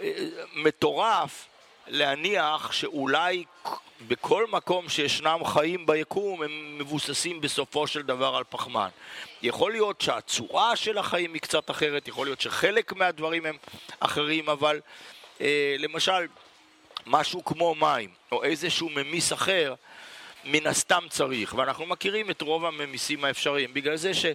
[0.00, 0.12] אה,
[0.54, 1.46] מטורף
[1.86, 3.44] להניח שאולי
[4.08, 8.88] בכל מקום שישנם חיים ביקום הם מבוססים בסופו של דבר על פחמן.
[9.42, 13.56] יכול להיות שהצורה של החיים היא קצת אחרת, יכול להיות שחלק מהדברים הם
[14.00, 14.80] אחרים, אבל
[15.40, 16.26] אה, למשל
[17.06, 19.74] משהו כמו מים או איזשהו ממיס אחר
[20.44, 23.74] מן הסתם צריך, ואנחנו מכירים את רוב הממיסים האפשריים.
[23.74, 24.26] בגלל זה ש...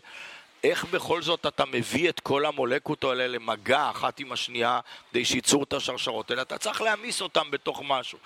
[0.64, 4.80] איך בכל זאת אתה מביא את כל המולקות האלה למגע אחת עם השנייה
[5.12, 6.42] כדי שייצור את השרשרות האלה?
[6.42, 8.20] אתה צריך להעמיס אותם בתוך משהו.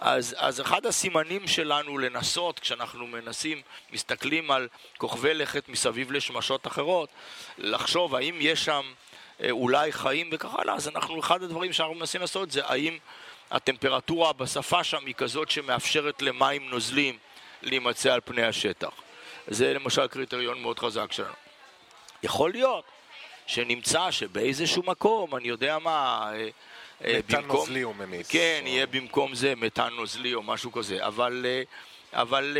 [0.00, 3.62] אז, אז אחד הסימנים שלנו לנסות, כשאנחנו מנסים,
[3.92, 7.08] מסתכלים על כוכבי לכת מסביב לשמשות אחרות,
[7.58, 8.82] לחשוב האם יש שם
[9.42, 12.98] אה, אולי חיים וכך הלאה, אז אנחנו, אחד הדברים שאנחנו מנסים לעשות זה האם
[13.50, 17.18] הטמפרטורה בשפה שם היא כזאת שמאפשרת למים נוזלים
[17.62, 18.90] להימצא על פני השטח.
[19.46, 21.47] זה למשל קריטריון מאוד חזק שלנו.
[22.22, 22.84] יכול להיות
[23.46, 26.30] שנמצא שבאיזשהו מקום, אני יודע מה...
[26.34, 26.48] אה,
[27.04, 28.28] אה, מתאן במקום, נוזלי הוא ממיס.
[28.28, 28.68] כן, או...
[28.68, 31.62] יהיה במקום זה מתאן נוזלי או משהו כזה, אבל, אה,
[32.22, 32.56] אבל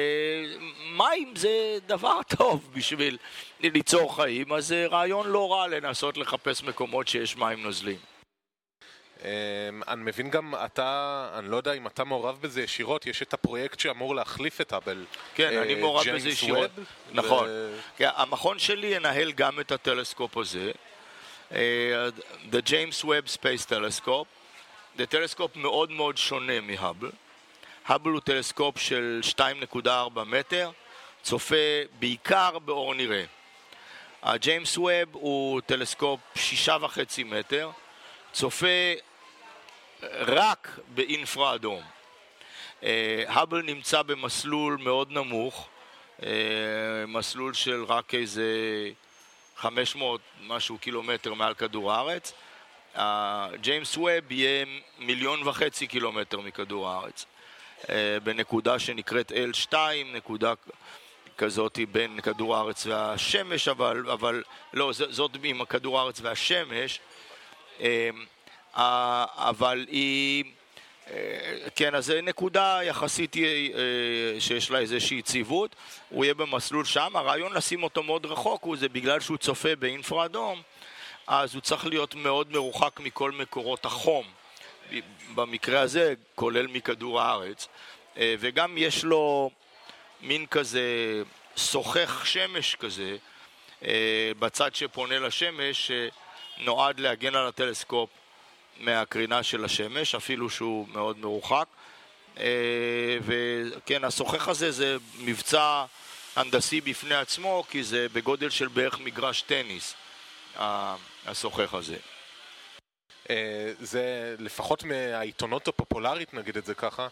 [0.93, 3.19] מים זה דבר טוב בשביל
[3.61, 8.18] ליצור חיים, אז זה רעיון לא רע לנסות לחפש מקומות שיש מים נוזליים.
[9.25, 13.35] אמ, אני מבין גם, אתה, אני לא יודע אם אתה מעורב בזה ישירות, יש את
[13.35, 15.05] הפרויקט שאמור להחליף את האבל.
[15.35, 16.71] כן, אני אה, מעורב בזה ישירות.
[17.13, 17.49] נכון.
[17.97, 20.73] כן, המכון שלי ינהל גם את הטלסקופ הזה.
[21.53, 22.09] אה,
[22.51, 24.27] The James Webb Space Telescope.
[24.99, 27.11] זה טלסקופ מאוד מאוד שונה מהאבל.
[27.87, 29.21] האבל הוא טלסקופ של
[29.75, 29.89] 2.4
[30.27, 30.71] מטר,
[31.23, 31.57] צופה
[31.99, 33.25] בעיקר באור נראה.
[34.23, 37.71] הג'יימס ווב הוא טלסקופ שישה וחצי מטר,
[38.33, 38.67] צופה
[40.03, 41.83] רק באינפרה אדום.
[43.27, 45.69] האבל נמצא במסלול מאוד נמוך,
[46.23, 46.29] אה,
[47.09, 48.45] מסלול של רק איזה
[49.57, 52.33] 500 משהו קילומטר מעל כדור הארץ.
[53.61, 54.67] ג'יימס ווב יהיה
[54.99, 57.27] מיליון וחצי קילומטר מכדור הארץ.
[57.89, 59.75] אה, בנקודה שנקראת L2,
[60.15, 60.53] נקודה
[61.39, 64.43] כזאת בין כדור הארץ והשמש, אבל, אבל
[64.75, 67.01] לא, זאת עם כדור הארץ והשמש.
[68.79, 70.45] אה, אבל היא...
[71.11, 75.77] אה, כן, אז זו נקודה יחסית אה, שיש לה איזושהי יציבות,
[76.09, 80.25] הוא יהיה במסלול שם, הרעיון לשים אותו מאוד רחוק הוא זה בגלל שהוא צופה באינפרה
[80.25, 80.63] אדום,
[81.27, 84.25] אז הוא צריך להיות מאוד מרוחק מכל מקורות החום,
[85.35, 87.69] במקרה הזה כולל מכדור הארץ,
[88.17, 89.51] וגם יש לו
[90.21, 90.83] מין כזה
[91.57, 93.17] סוכך שמש כזה
[94.39, 95.91] בצד שפונה לשמש,
[96.59, 98.11] שנועד להגן על הטלסקופ
[98.79, 101.67] מהקרינה של השמש, אפילו שהוא מאוד מרוחק.
[102.39, 105.85] אה, וכן, השוחח הזה זה מבצע
[106.37, 109.95] הנדסי בפני עצמו, כי זה בגודל של בערך מגרש טניס,
[111.27, 111.97] השוחח הזה.
[113.31, 117.09] אה, זה לפחות מהעיתונות הפופולרית, נגיד את זה ככה,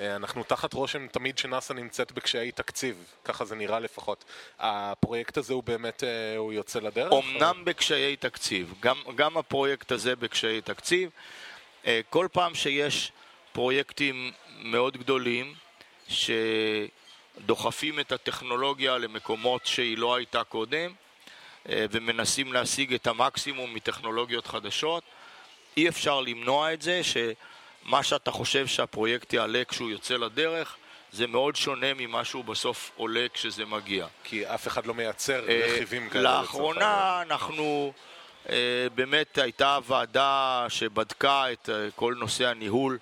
[0.00, 4.24] אנחנו תחת רושם תמיד שנאס"א נמצאת בקשיי תקציב, ככה זה נראה לפחות.
[4.58, 7.12] הפרויקט הזה הוא באמת, אה, הוא יוצא לדרך?
[7.12, 7.64] אמנם או...
[7.64, 11.10] בקשיי תקציב, גם, גם הפרויקט הזה בקשיי תקציב.
[11.86, 13.12] אה, כל פעם שיש
[13.52, 15.54] פרויקטים מאוד גדולים,
[17.38, 20.92] דוחפים את הטכנולוגיה למקומות שהיא לא הייתה קודם
[21.68, 25.04] אה, ומנסים להשיג את המקסימום מטכנולוגיות חדשות.
[25.76, 27.00] אי אפשר למנוע את זה
[27.86, 30.76] שמה שאתה חושב שהפרויקט יעלה כשהוא יוצא לדרך
[31.12, 34.06] זה מאוד שונה ממה שהוא בסוף עולה כשזה מגיע.
[34.24, 36.40] כי אף אחד לא מייצר אה, רכיבים כאלה.
[36.40, 37.92] לאחרונה אנחנו,
[38.48, 42.98] אה, באמת הייתה ועדה שבדקה את אה, כל נושא הניהול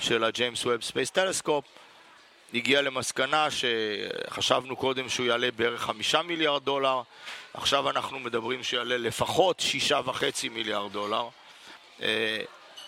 [0.00, 1.64] של ה James Webb Space Telescope,
[2.54, 7.02] הגיעה למסקנה שחשבנו קודם שהוא יעלה בערך חמישה מיליארד דולר,
[7.54, 11.28] עכשיו אנחנו מדברים שיעלה לפחות שישה וחצי מיליארד דולר.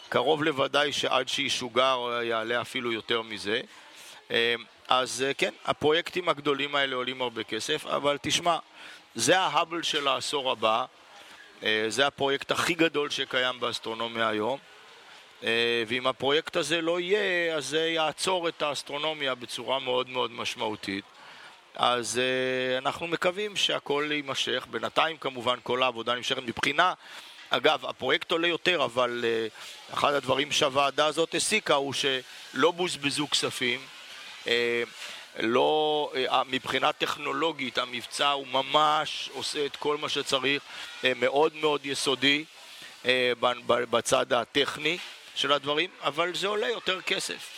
[0.09, 3.61] קרוב לוודאי שעד שישוגר יעלה אפילו יותר מזה.
[4.89, 8.59] אז כן, הפרויקטים הגדולים האלה עולים הרבה כסף, אבל תשמע,
[9.15, 10.85] זה ההאבל של העשור הבא,
[11.89, 14.59] זה הפרויקט הכי גדול שקיים באסטרונומיה היום,
[15.87, 21.05] ואם הפרויקט הזה לא יהיה, אז זה יעצור את האסטרונומיה בצורה מאוד מאוד משמעותית.
[21.75, 22.21] אז
[22.79, 26.95] אנחנו מקווים שהכל יימשך, בינתיים כמובן כל העבודה נמשכת מבחינה
[27.51, 33.81] אגב, הפרויקט עולה יותר, אבל uh, אחד הדברים שהוועדה הזאת הסיקה הוא שלא בוזבזו כספים.
[34.45, 34.49] Uh,
[35.39, 40.63] לא, uh, מבחינה טכנולוגית המבצע הוא ממש עושה את כל מה שצריך,
[41.17, 42.45] מאוד מאוד יסודי
[43.67, 44.99] בצד הטכני
[45.35, 47.51] של הדברים, אבל זה עולה יותר כסף.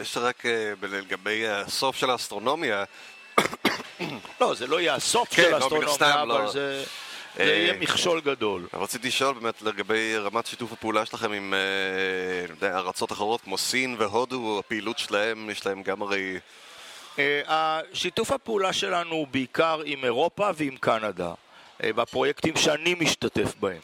[0.00, 0.44] יש רק
[0.82, 2.84] לגבי הסוף של האסטרונומיה
[4.40, 6.50] לא, זה לא יהיה הסוף כן, של לא, האסטרונומיה, אבל לא.
[6.50, 6.84] זה...
[7.38, 8.66] זה יהיה אה, מכשול גדול.
[8.72, 11.54] רציתי לשאול באמת לגבי רמת שיתוף הפעולה שלכם עם
[12.62, 16.38] אה, ארצות אחרות כמו סין והודו, הפעילות שלהם, יש להם גם הרי...
[17.18, 21.32] אה, שיתוף הפעולה שלנו הוא בעיקר עם אירופה ועם קנדה,
[21.80, 23.80] בפרויקטים שאני משתתף בהם.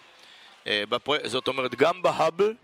[1.24, 2.54] זאת אומרת, גם בהאבל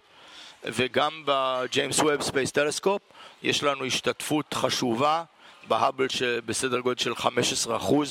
[0.65, 3.03] וגם ב James Webb Space Telescope
[3.43, 5.23] יש לנו השתתפות חשובה
[5.69, 6.07] בהאבל
[6.47, 7.27] בסדר גודל של 15%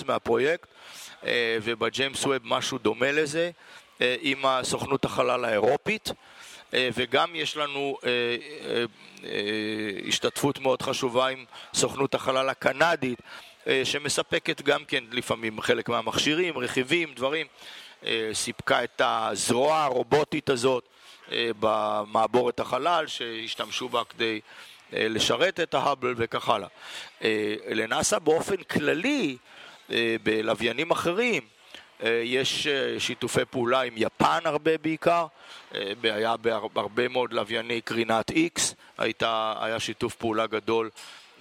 [0.06, 0.68] מהפרויקט
[1.63, 3.51] ובג'יימס ווב משהו דומה לזה
[4.01, 6.12] אה, עם הסוכנות החלל האירופית
[6.73, 7.97] אה, וגם יש לנו
[10.08, 13.21] השתתפות מאוד חשובה עם סוכנות החלל הקנדית
[13.84, 17.47] שמספקת גם כן לפעמים חלק מהמכשירים, רכיבים, דברים,
[18.34, 20.84] סיפקה את הזרוע הרובוטית הזאת
[21.32, 24.39] במעבורת החלל שהשתמשו בה כדי
[24.93, 26.67] לשרת את ההאבל וכך הלאה.
[27.69, 29.59] לנאסא באופן כללי אה,
[30.23, 31.41] בלוויינים אחרים
[32.04, 35.25] אה, יש אה, שיתופי פעולה עם יפן הרבה בעיקר,
[36.04, 36.38] היה
[36.73, 38.62] בהרבה מאוד לווייני קרינת X,
[38.97, 40.89] הייתה, היה שיתוף פעולה גדול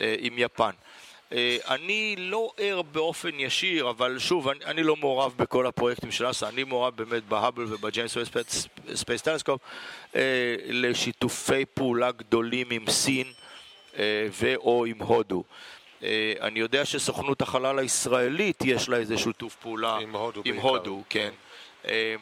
[0.00, 0.70] עם יפן.
[1.68, 6.48] אני לא ער באופן ישיר, אבל שוב, אני, אני לא מעורב בכל הפרויקטים של אסא,
[6.48, 8.16] אני מעורב באמת בהאבל ובג'יימס
[8.94, 9.60] Space Telescope
[10.68, 13.26] לשיתופי פעולה גדולים עם סין
[14.40, 15.44] ו/או עם הודו.
[16.02, 21.02] אה, אני יודע שסוכנות החלל הישראלית יש לה איזה שיתוף פעולה עם הודו, עם הודו
[21.08, 21.30] כן.
[21.88, 22.14] אה,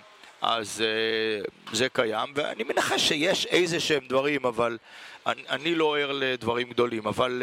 [0.42, 4.78] אז אה, זה קיים, ואני מנחש שיש איזה שהם דברים, אבל
[5.26, 7.42] אני, אני לא ער לדברים גדולים, אבל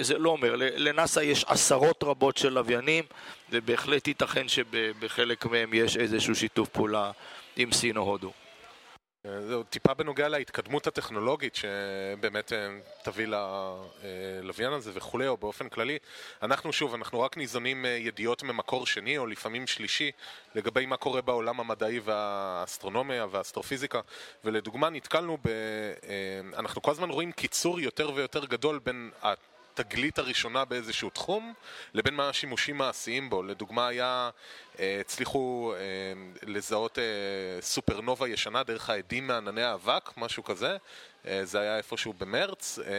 [0.00, 3.04] זה לא אומר, לנאסא יש עשרות רבות של לוויינים,
[3.50, 7.10] ובהחלט ייתכן שבחלק מהם יש איזשהו שיתוף פעולה
[7.56, 8.32] עם סין או הודו.
[9.40, 12.58] זהו, טיפה בנוגע להתקדמות הטכנולוגית שבאמת אה,
[13.02, 15.98] תביא ללוויין הזה וכולי, או באופן כללי.
[16.42, 20.10] אנחנו שוב, אנחנו רק ניזונים אה, ידיעות ממקור שני, או לפעמים שלישי,
[20.54, 24.00] לגבי מה קורה בעולם המדעי והאסטרונומיה והאסטרופיזיקה.
[24.44, 25.48] ולדוגמה, נתקלנו ב...
[25.48, 29.10] אה, אנחנו כל הזמן רואים קיצור יותר ויותר גדול בין...
[29.80, 31.52] התגלית הראשונה באיזשהו תחום
[31.94, 33.42] לבין מה השימושים מעשיים בו.
[33.42, 34.30] לדוגמה היה,
[34.78, 35.80] אה, הצליחו אה,
[36.42, 37.04] לזהות אה,
[37.60, 40.76] סופרנובה ישנה דרך העדים מענני האבק, משהו כזה,
[41.42, 42.92] זה היה איפשהו במרץ, אה,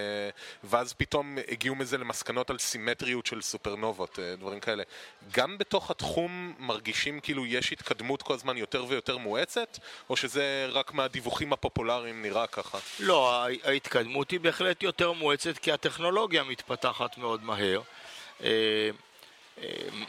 [0.64, 4.84] ואז פתאום הגיעו מזה למסקנות על סימטריות של סופרנובות, אה, דברים כאלה.
[5.32, 10.94] גם בתוך התחום מרגישים כאילו יש התקדמות כל הזמן יותר ויותר מואצת, או שזה רק
[10.94, 12.78] מהדיווחים הפופולריים נראה ככה?
[13.00, 17.82] לא, ההתקדמות היא בהחלט יותר מואצת כי הטכנולוגיה מתפתחת מאוד מהר.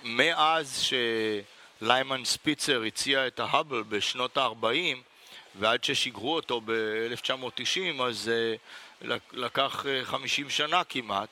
[0.04, 0.86] מאז
[1.80, 4.96] שליימן ספיצר הציע את ההאבל בשנות ה-40,
[5.58, 8.30] ועד ששיגרו אותו ב-1990 אז
[9.02, 11.28] uh, לקח uh, אה, 50 שנה כמעט.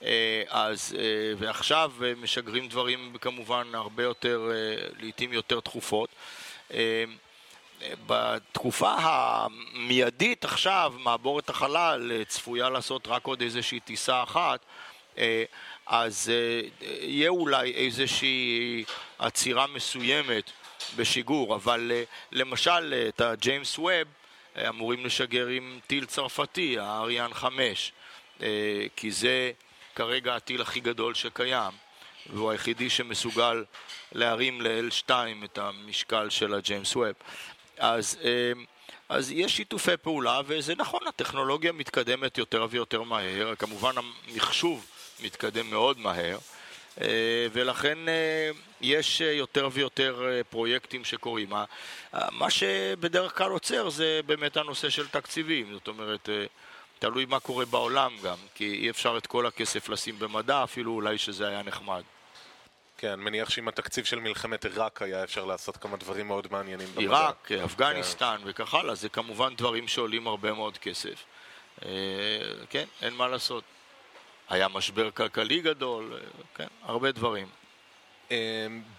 [0.00, 0.04] uh,
[0.48, 0.96] אז, uh,
[1.38, 6.08] ועכשיו uh, משגרים דברים כמובן הרבה יותר, uh, לעיתים יותר תכופות.
[6.68, 6.74] uh,
[8.06, 14.60] בתקופה המיידית עכשיו, מעבורת החלל צפויה לעשות רק עוד איזושהי טיסה אחת,
[15.86, 16.32] אז
[17.00, 18.84] יהיה אולי איזושהי
[19.18, 20.50] עצירה מסוימת
[20.96, 24.08] בשיגור, אבל אה, למשל אה, את הג'יימס ווב
[24.56, 27.92] אה, אמורים לשגר עם טיל צרפתי, האריאן 5.
[28.42, 28.48] אה,
[28.96, 29.52] כי זה
[29.94, 31.72] כרגע הטיל הכי גדול שקיים,
[32.26, 33.64] והוא היחידי שמסוגל
[34.12, 35.10] להרים ל-L2
[35.44, 37.12] את המשקל של הג'יימס ווב.
[37.78, 38.18] אז,
[39.08, 44.86] אז יש שיתופי פעולה, וזה נכון, הטכנולוגיה מתקדמת יותר ויותר מהר, כמובן המחשוב
[45.20, 46.38] מתקדם מאוד מהר.
[47.00, 47.06] אה,
[47.52, 48.50] ולכן אה,
[48.80, 51.52] יש יותר ויותר אה, פרויקטים שקורים.
[52.30, 56.28] מה שבדרך כלל עוצר זה באמת הנושא של תקציבים, זאת אומרת,
[56.98, 61.18] תלוי מה קורה בעולם גם, כי אי אפשר את כל הכסף לשים במדע, אפילו אולי
[61.18, 62.02] שזה היה נחמד.
[62.98, 66.88] כן, אני מניח שעם התקציב של מלחמת עיראק היה אפשר לעשות כמה דברים מאוד מעניינים
[66.94, 67.00] במדע.
[67.00, 68.42] עיראק, אפגניסטן כן.
[68.50, 71.24] וכך הלאה, זה כמובן דברים שעולים הרבה מאוד כסף.
[72.70, 73.64] כן, אין מה לעשות.
[74.52, 76.20] היה משבר כלכלי גדול,
[76.54, 77.46] כן, הרבה דברים.
[78.30, 78.36] אמ,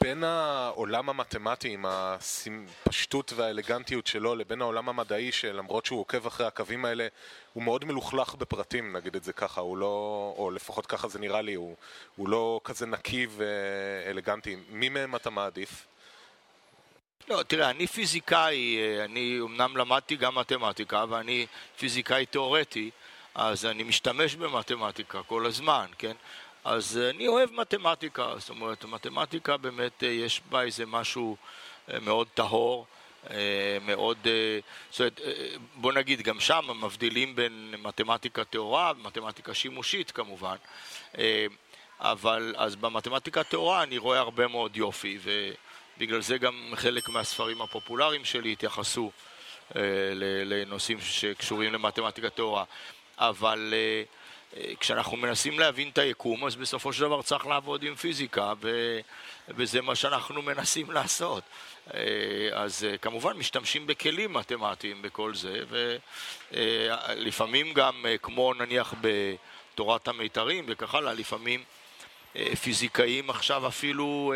[0.02, 6.86] בין העולם המתמטי עם הפשטות והאלגנטיות שלו לבין העולם המדעי שלמרות שהוא עוקב אחרי הקווים
[6.86, 7.08] האלה
[7.54, 11.42] הוא מאוד מלוכלך בפרטים נגיד את זה ככה, הוא לא, או לפחות ככה זה נראה
[11.42, 11.76] לי, הוא,
[12.16, 14.56] הוא לא כזה נקי ואלגנטי.
[14.70, 15.86] מי מהם אתה מעדיף?
[17.30, 21.46] לא, תראה, אני פיזיקאי, אני אמנם למדתי גם מתמטיקה ואני
[21.78, 22.92] פיזיקאי תיאורטי
[23.36, 26.14] אז אני משתמש במתמטיקה כל הזמן, כן?
[26.64, 31.38] אז אני אוהב מתמטיקה, זאת אומרת, מתמטיקה באמת אה, יש בה איזה משהו
[31.92, 32.86] אה, מאוד טהור,
[33.30, 34.18] אה, מאוד,
[34.92, 35.22] זאת אומרת,
[35.76, 40.56] בוא נגיד, גם שם מבדילים בין מתמטיקה טהורה ומתמטיקה שימושית כמובן,
[42.00, 48.26] אבל אז במתמטיקה טהורה אני רואה הרבה מאוד יופי, ובגלל זה גם חלק מהספרים הפופולריים
[48.26, 49.12] שלי התייחסו
[50.46, 52.64] לנושאים שקשורים למתמטיקה טהורה.
[53.18, 58.54] אבל uh, כשאנחנו מנסים להבין את היקום, אז בסופו של דבר צריך לעבוד עם פיזיקה,
[58.62, 59.00] ו...
[59.50, 61.44] וזה מה שאנחנו מנסים לעשות.
[61.88, 61.94] Uh,
[62.54, 65.64] אז כמובן משתמשים בכלים מתמטיים בכל זה,
[66.52, 71.64] ולפעמים גם, כמו נניח בתורת המיתרים וכך הלאה, לפעמים
[72.62, 74.34] פיזיקאים עכשיו אפילו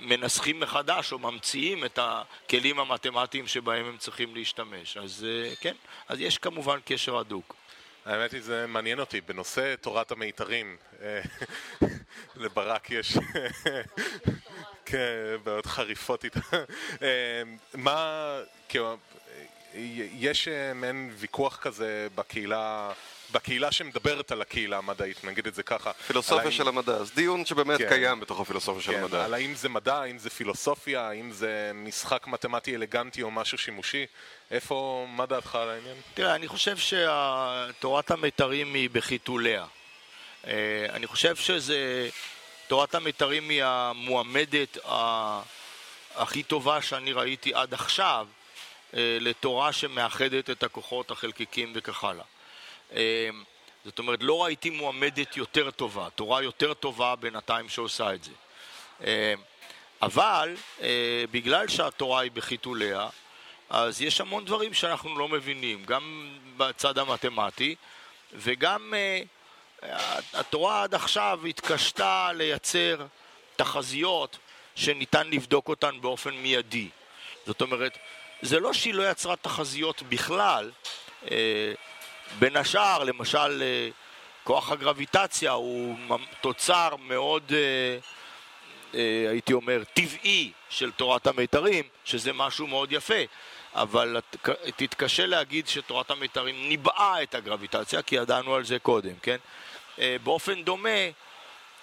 [0.00, 4.96] מנסחים מחדש או ממציאים את הכלים המתמטיים שבהם הם צריכים להשתמש.
[4.96, 5.26] אז
[5.60, 5.74] כן,
[6.08, 7.57] אז יש כמובן קשר הדוק.
[8.08, 9.20] האמת היא, זה מעניין אותי.
[9.20, 11.20] בנושא תורת המיתרים, אה,
[12.36, 13.18] לברק יש...
[14.86, 16.40] כן, בעיות חריפות איתה.
[17.02, 17.42] אה,
[17.74, 18.40] מה...
[18.68, 18.96] כאילו,
[19.74, 22.92] יש אה, מעין ויכוח כזה בקהילה...
[23.32, 25.92] בקהילה שמדברת על הקהילה המדעית, נגיד את זה ככה.
[25.92, 26.50] פילוסופיה האם...
[26.50, 29.24] של המדע, אז דיון שבאמת כן, קיים בתוך הפילוסופיה כן, של המדע.
[29.24, 34.06] על האם זה מדע, האם זה פילוסופיה, האם זה משחק מתמטי אלגנטי או משהו שימושי.
[34.50, 35.96] איפה, מה דעתך על העניין?
[36.14, 39.64] תראה, אני חושב שתורת המיתרים היא בחיתוליה.
[40.46, 42.08] אה, אני חושב שזה...
[42.68, 44.78] תורת המיתרים היא המועמדת
[46.14, 48.26] הכי טובה שאני ראיתי עד עכשיו
[48.94, 52.24] אה, לתורה שמאחדת את הכוחות החלקיקים וכך הלאה.
[52.94, 53.28] אה,
[53.84, 58.32] זאת אומרת, לא ראיתי מועמדת יותר טובה, תורה יותר טובה בינתיים שעושה את זה.
[60.02, 60.56] אבל
[61.30, 63.08] בגלל שהתורה היא בחיתוליה,
[63.70, 67.74] אז יש המון דברים שאנחנו לא מבינים, גם בצד המתמטי,
[68.32, 68.94] וגם
[69.82, 69.86] uh,
[70.32, 73.06] התורה עד עכשיו התקשתה לייצר
[73.56, 74.38] תחזיות
[74.74, 76.88] שניתן לבדוק אותן באופן מיידי.
[77.46, 77.98] זאת אומרת,
[78.42, 80.70] זה לא שהיא לא יצרה תחזיות בכלל,
[81.24, 81.28] uh,
[82.38, 83.94] בין השאר, למשל, uh,
[84.44, 85.96] כוח הגרביטציה הוא
[86.40, 87.52] תוצר מאוד, uh,
[88.92, 88.96] uh,
[89.30, 93.22] הייתי אומר, טבעי של תורת המיתרים, שזה משהו מאוד יפה.
[93.74, 94.16] אבל
[94.76, 99.36] תתקשה להגיד שתורת המיתרים ניבאה את הגרביטציה, כי ידענו על זה קודם, כן?
[99.98, 100.98] אה, באופן דומה,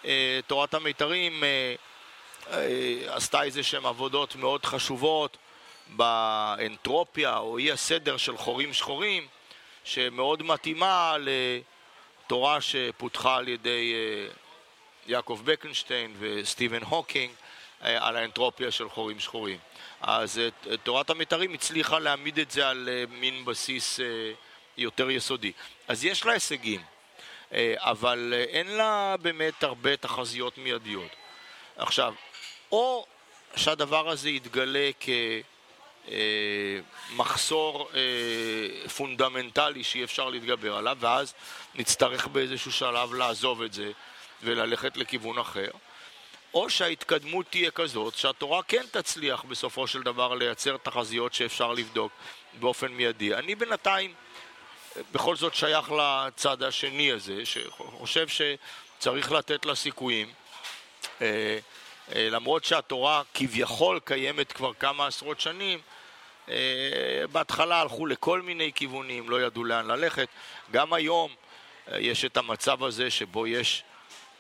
[0.06, 1.76] אה, תורת המיתרים אה,
[3.08, 5.38] עשתה איזה שהן עבודות מאוד חשובות
[5.88, 9.28] באנטרופיה או אי הסדר של חורים שחורים,
[9.86, 13.94] שמאוד מתאימה לתורה שפותחה על ידי
[15.08, 17.32] יעקב בקנשטיין וסטיבן הוקינג
[17.82, 19.58] על האנטרופיה של חורים שחורים.
[20.02, 24.06] אז אה, תורת המתארים הצליחה להעמיד את זה על אה, מין בסיס אה,
[24.78, 25.52] יותר יסודי.
[25.88, 26.82] אז יש לה הישגים,
[27.76, 31.12] אבל אין לה באמת הרבה תחזיות מיידיות.
[31.78, 32.14] עכשיו,
[32.72, 33.06] או
[33.56, 34.90] שהדבר הזה יתגלה
[37.10, 37.92] כמחסור
[38.98, 41.34] פונדמנטלי שאי אפשר להתגבר עליו, ואז
[41.76, 43.92] נצטרך באיזשהו שלב לעזוב את זה
[44.44, 45.70] וללכת לכיוון אחר.
[46.54, 52.12] או שההתקדמות תהיה כזאת שהתורה כן תצליח בסופו של דבר לייצר תחזיות שאפשר לבדוק
[52.60, 53.34] באופן מיידי.
[53.34, 54.14] אני בינתיים
[55.12, 60.34] בכל זאת שייך לצד השני הזה, שחושב שצריך לתת לה סיכויים.
[61.22, 61.58] אה,
[62.16, 65.95] אה, למרות שהתורה כביכול קיימת כבר כמה עשרות שנים, אה,
[67.32, 70.28] בהתחלה הלכו לכל מיני כיוונים, לא ידעו לאן ללכת.
[70.72, 71.32] גם היום
[71.92, 73.84] אה, יש את המצב הזה שבו יש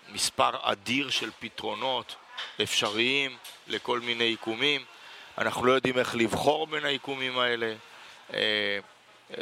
[0.09, 2.15] מספר אדיר של פתרונות
[2.63, 3.37] אפשריים
[3.67, 4.85] לכל מיני עיקומים.
[5.37, 7.73] אנחנו לא יודעים איך לבחור בין העיקומים האלה.
[8.33, 8.79] אה,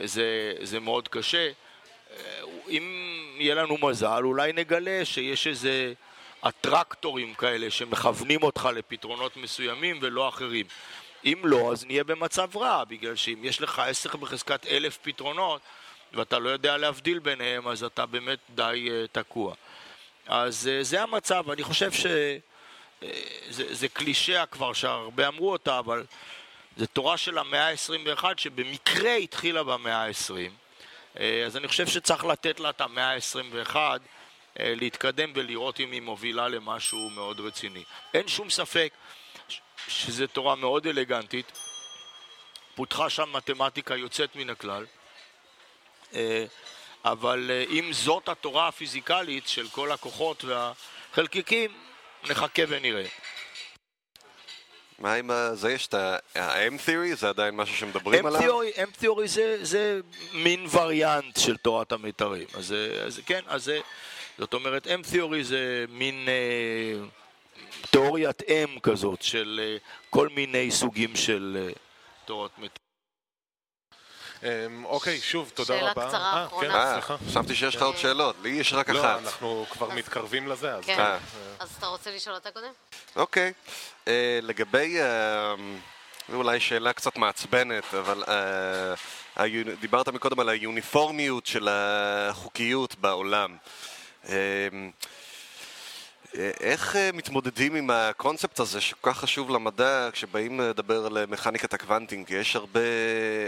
[0.04, 1.48] זה, זה מאוד קשה.
[1.48, 2.84] אה, אם
[3.38, 5.94] יהיה לנו מזל, אולי נגלה שיש איזה
[6.48, 10.66] אטרקטורים כאלה שמכוונים אותך לפתרונות מסוימים ולא אחרים.
[11.26, 15.62] אם לא, אז נהיה במצב רע, בגלל שאם יש לך עשר בחזקת אלף פתרונות
[16.14, 19.54] ואתה לא יודע להבדיל ביניהם, אז אתה באמת די uh, תקוע.
[20.28, 22.40] אז uh, זה המצב, אני חושב שזה
[23.86, 26.06] uh, קלישאה כבר שהרבה אמרו אותה, אבל
[26.78, 30.52] זו תורה של המאה ה-21 שבמקרה התחילה במאה ה-20.
[31.20, 36.02] אה, אז אני חושב שצריך לתת לה את המאה ה-21 אה, להתקדם ולראות אם היא
[36.02, 37.84] מובילה למשהו מאוד רציני.
[38.14, 38.94] אין שום ספק
[39.88, 41.52] שזו תורה מאוד אלגנטית,
[42.76, 44.86] פותחה שם מתמטיקה יוצאת מן הכלל,
[46.16, 46.46] אה,
[47.06, 51.72] אבל אם זאת התורה הפיזיקלית של כל הכוחות והחלקיקים,
[52.24, 53.06] נחכה ונראה.
[55.00, 55.72] מה עם זה?
[55.72, 57.16] יש את ה-M theory?
[57.16, 58.62] זה עדיין משהו שמדברים עליו?
[58.62, 60.00] M theory זה, זה
[60.34, 62.48] מין וריאנט של תורת המיתרים.
[62.54, 62.76] אז,
[63.06, 63.80] אז כן, אז זה,
[64.38, 67.06] זאת אומרת, M theory זה מין אה,
[67.92, 69.78] תיאוריית M כזאת של אה,
[70.10, 71.74] כל מיני סוגים של אה,
[72.26, 72.78] תורת מיתרים.
[74.44, 75.94] אמ, אוקיי, שוב, תודה רבה.
[75.94, 76.68] שאלה קצרה אה, אחרונה.
[76.70, 77.16] כן, אה, סליחה.
[77.30, 79.20] חשבתי שיש לך עוד שאלות, לי יש רק לא, אחת.
[79.24, 80.86] אנחנו כבר מתקרבים לזה, אז...
[80.86, 81.16] כן.
[81.60, 82.72] אז אתה רוצה לשאול אותה קודם?
[83.16, 83.54] אוקיי.
[84.42, 84.98] לגבי,
[86.30, 88.94] זו אולי שאלה קצת מעצבנת, אבל אה,
[89.36, 93.58] היו- דיברת מקודם על היוניפורמיות של החוקיות בעולם.
[94.30, 94.36] אה,
[96.60, 102.26] איך אה, מתמודדים עם הקונספט הזה שכל כך חשוב למדע כשבאים לדבר על מכניקת הקוונטים?
[102.26, 102.80] כי יש הרבה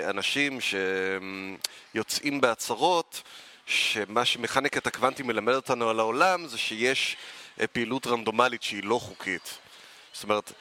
[0.10, 3.22] אנשים שיוצאים בהצהרות
[3.66, 7.18] שמה שמכניקת הקוונטים מלמד אותנו על העולם זה שיש
[7.62, 9.58] אה, פעילות רנדומלית שהיא לא חוקית.
[10.14, 10.52] זאת אומרת,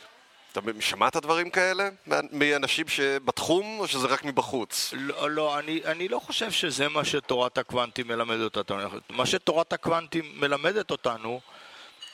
[0.53, 1.89] אתה שמעת דברים כאלה
[2.33, 4.95] מאנשים שבתחום או שזה רק מבחוץ?
[4.97, 8.89] לא, לא אני, אני לא חושב שזה מה שתורת הקוונטים מלמדת אותנו.
[9.11, 11.41] מה שתורת הקוונטים מלמדת אותנו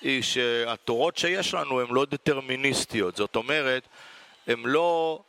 [0.02, 3.16] היא שהתורות שיש לנו הן לא דטרמיניסטיות.
[3.16, 3.82] זאת אומרת,
[4.46, 5.20] הן לא...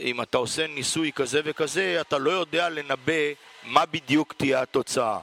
[0.00, 3.32] אם אתה עושה ניסוי כזה וכזה, אתה לא יודע לנבא
[3.62, 5.18] מה בדיוק תהיה התוצאה.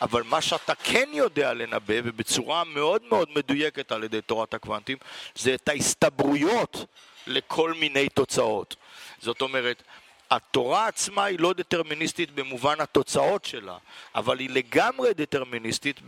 [0.00, 4.96] אבל מה שאתה כן יודע לנבא, ובצורה מאוד מאוד מדויקת על ידי תורת הקוונטים,
[5.34, 6.84] זה את ההסתברויות
[7.26, 8.76] לכל מיני תוצאות.
[9.22, 9.82] זאת אומרת,
[10.30, 13.76] התורה עצמה היא לא דטרמיניסטית במובן התוצאות שלה,
[14.14, 16.00] אבל היא לגמרי דטרמיניסטית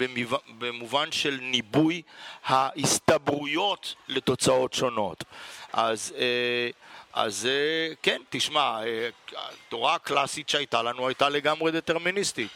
[0.58, 2.02] במובן, של ניבוי
[2.44, 5.24] ההסתברויות לתוצאות שונות.
[5.72, 6.70] אז, אה,
[7.12, 12.48] אז אה, כן, תשמע, אה, התורה הקלאסית שהייתה לנו הייתה לגמרי דטרמיניסטית.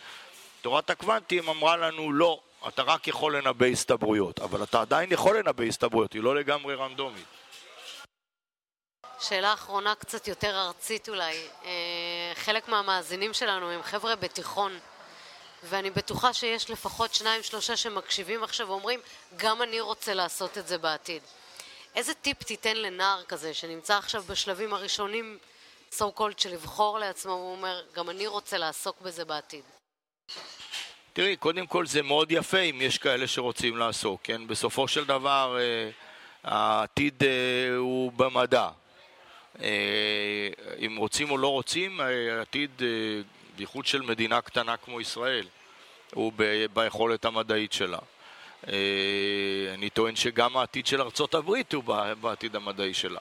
[0.62, 5.64] תורת הקוונטים אמרה לנו לא, אתה רק יכול לנבא הסתברויות, אבל אתה עדיין יכול לנבא
[5.64, 7.41] הסתברויות, היא לא לגמרי רנדומית.
[9.22, 11.36] שאלה אחרונה קצת יותר ארצית אולי.
[11.64, 11.70] אה,
[12.34, 14.78] חלק מהמאזינים שלנו הם חבר'ה בתיכון,
[15.62, 19.00] ואני בטוחה שיש לפחות שניים שלושה שמקשיבים עכשיו ואומרים,
[19.36, 21.22] גם אני רוצה לעשות את זה בעתיד.
[21.94, 25.38] איזה טיפ תיתן לנער כזה שנמצא עכשיו בשלבים הראשונים,
[25.98, 29.64] so called, של לבחור לעצמו, הוא אומר, גם אני רוצה לעסוק בזה בעתיד.
[31.12, 34.46] תראי, קודם כל זה מאוד יפה אם יש כאלה שרוצים לעסוק, כן?
[34.46, 35.90] בסופו של דבר אה,
[36.44, 38.68] העתיד אה, הוא במדע.
[39.60, 40.48] אה,
[40.86, 42.86] אם רוצים או לא רוצים, אה, העתיד, אה,
[43.56, 45.46] בייחוד של מדינה קטנה כמו ישראל,
[46.14, 46.32] הוא
[46.72, 47.98] ביכולת המדעית שלה.
[49.74, 51.84] אני טוען שגם העתיד של ארצות הברית הוא
[52.20, 53.20] בעתיד המדעי שלה.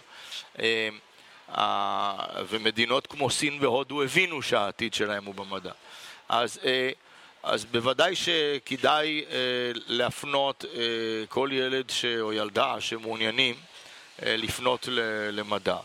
[2.49, 5.71] ומדינות כמו סין והודו הבינו שהעתיד שלהם הוא במדע.
[6.29, 6.59] אז,
[7.43, 9.25] אז בוודאי שכדאי
[9.87, 10.65] להפנות
[11.29, 13.55] כל ילד ש, או ילדה שמעוניינים
[14.19, 14.87] לפנות
[15.31, 15.77] למדע.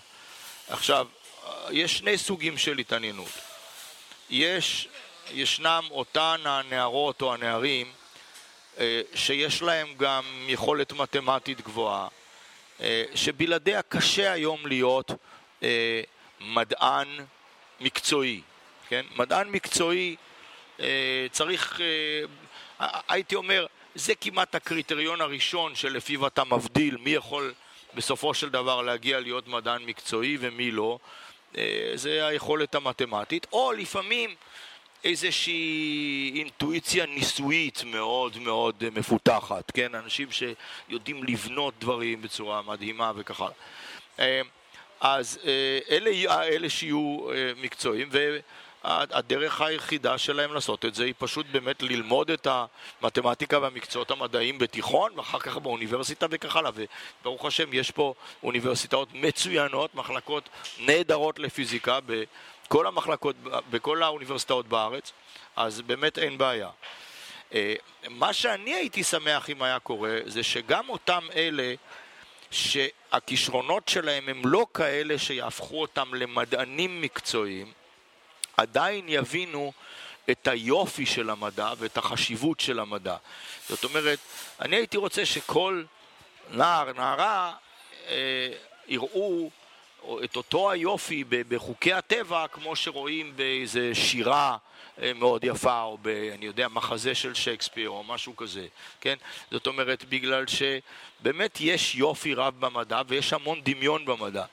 [0.68, 1.06] עכשיו,
[1.70, 3.32] יש שני סוגים של התעניינות.
[4.30, 4.88] יש,
[5.30, 7.92] ישנם אותן הנערות או הנערים
[8.78, 12.08] אה, שיש להם גם יכולת מתמטית גבוהה,
[12.80, 15.10] אה, שבלעדיה קשה היום להיות
[15.62, 16.00] אה,
[16.40, 17.08] מדען
[17.80, 18.40] מקצועי,
[18.88, 19.06] כן?
[19.16, 20.16] מדען מקצועי
[21.30, 21.80] צריך,
[23.08, 27.54] הייתי אומר, זה כמעט הקריטריון הראשון שלפיו אתה מבדיל מי יכול
[27.96, 30.98] בסופו של דבר להגיע להיות מדען מקצועי ומי לא,
[31.56, 34.34] אה, זה היכולת המתמטית, או לפעמים
[35.04, 39.94] איזושהי אינטואיציה ניסויית מאוד מאוד מפותחת, כן?
[39.94, 43.52] אנשים שיודעים לבנות דברים בצורה מדהימה וכך הלאה.
[44.18, 44.40] אה,
[45.00, 47.18] אז אה, אלה, אלה שיהיו
[47.62, 48.08] מקצועיים,
[48.84, 55.12] הדרך היחידה שלהם לעשות את זה היא פשוט באמת ללמוד את המתמטיקה והמקצועות המדעיים בתיכון
[55.16, 60.48] ואחר כך באוניברסיטה וכך הלאה וברוך השם יש פה אוניברסיטאות מצוינות, מחלקות
[60.78, 63.36] נהדרות לפיזיקה בכל המחלקות,
[63.70, 65.12] בכל האוניברסיטאות בארץ
[65.56, 66.70] אז באמת אין בעיה.
[67.54, 67.74] אה,
[68.08, 71.74] מה שאני הייתי שמח אם היה קורה זה שגם אותם אלה
[72.50, 77.72] שהכישרונות שלהם הם לא כאלה שיהפכו אותם למדענים מקצועיים
[78.56, 79.72] עדיין יבינו
[80.30, 83.16] את היופי של המדע ואת החשיבות של המדע.
[83.68, 84.18] זאת אומרת,
[84.60, 85.84] אני הייתי רוצה שכל
[86.50, 87.54] נער, נערה,
[88.08, 88.48] אה,
[88.88, 89.50] יראו
[90.24, 94.56] את אותו היופי בחוקי הטבע כמו שרואים באיזה שירה
[95.02, 96.08] אה, מאוד יפה או ב...
[96.08, 98.66] אני יודע, מחזה של שייקספיר או משהו כזה,
[99.00, 99.16] כן?
[99.50, 104.44] זאת אומרת, בגלל שבאמת יש יופי רב במדע ויש המון דמיון במדע.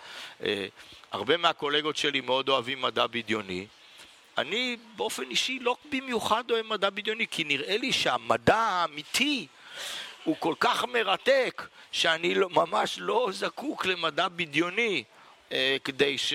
[0.44, 0.68] אה,
[1.12, 3.66] הרבה מהקולגות שלי מאוד אוהבים מדע בדיוני,
[4.38, 9.48] אני באופן אישי לא במיוחד אוהב מדע בדיוני, כי נראה לי שהמדע האמיתי
[10.24, 15.04] הוא כל כך מרתק, שאני לא, ממש לא זקוק למדע בדיוני
[15.52, 16.34] אה, כדי ש,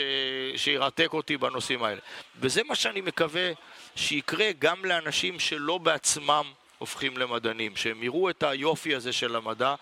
[0.57, 2.01] שירתק אותי בנושאים האלה.
[2.37, 3.51] וזה מה שאני מקווה
[3.97, 9.75] שיקרה גם לאנשים שלא בעצמם הופכים למדענים, שהם יראו את היופי הזה של המדע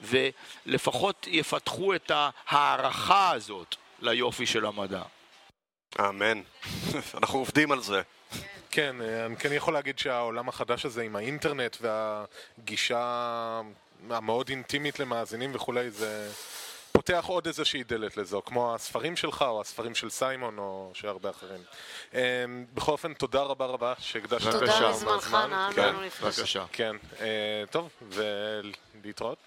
[0.00, 5.02] ולפחות יפתחו את ההערכה הזאת ליופי של המדע.
[6.00, 6.40] אמן.
[7.20, 8.02] אנחנו עובדים על זה.
[8.70, 13.60] כן, אני כן יכול להגיד שהעולם החדש הזה עם האינטרנט והגישה
[14.10, 16.30] המאוד אינטימית למאזינים וכולי, זה
[16.92, 21.30] פותח עוד איזושהי דלת לזו, כמו הספרים שלך או הספרים של סיימון או של הרבה
[21.30, 21.60] אחרים.
[22.14, 22.18] אמ,
[22.74, 25.98] בכל אופן, תודה רבה רבה שהקדשת תודה מזמנך, נעם כן, לנו.
[26.22, 26.64] בבקשה.
[26.72, 29.38] כן, אה, טוב, ולהתראות.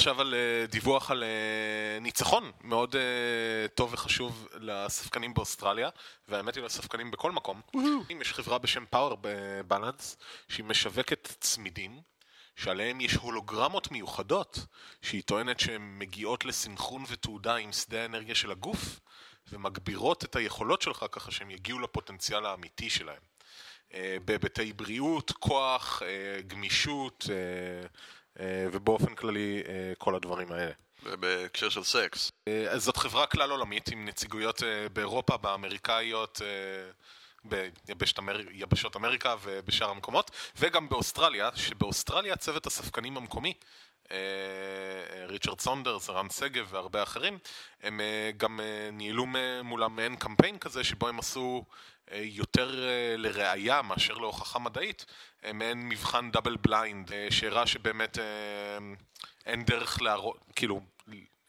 [0.00, 5.88] עכשיו על אה, דיווח על אה, ניצחון מאוד אה, טוב וחשוב לספקנים באוסטרליה,
[6.28, 7.60] והאמת היא לספקנים בכל מקום.
[8.20, 9.16] יש חברה בשם פאוור
[9.68, 10.16] בלנס,
[10.48, 12.00] שהיא משווקת צמידים,
[12.56, 14.66] שעליהם יש הולוגרמות מיוחדות,
[15.02, 19.00] שהיא טוענת שהן מגיעות לסנכרון ותעודה עם שדה האנרגיה של הגוף,
[19.52, 23.22] ומגבירות את היכולות שלך ככה שהם יגיעו לפוטנציאל האמיתי שלהם.
[24.24, 26.02] בהיבטי בריאות, כוח,
[26.46, 27.26] גמישות,
[28.72, 30.72] ובאופן כללי אה, כל הדברים האלה.
[31.02, 32.32] בהקשר של סקס.
[32.48, 34.62] אה, זאת חברה כלל עולמית עם נציגויות
[34.92, 36.40] באירופה, באמריקאיות,
[37.44, 43.54] ביבשות אמריקה ובשאר המקומות, וגם באוסטרליה, שבאוסטרליה צוות הספקנים המקומי,
[45.28, 47.38] ריצ'רד סונדרס, רם שגב והרבה אחרים,
[47.82, 48.00] הם
[48.36, 48.60] גם
[48.92, 49.26] ניהלו
[49.64, 51.64] מולם מעין קמפיין כזה שבו הם עשו
[52.12, 52.70] יותר
[53.16, 55.06] לראייה מאשר להוכחה מדעית,
[55.54, 58.24] מעין מבחן דאבל בליינד, שהראה שבאמת אה,
[59.46, 60.80] אין דרך להראות, כאילו,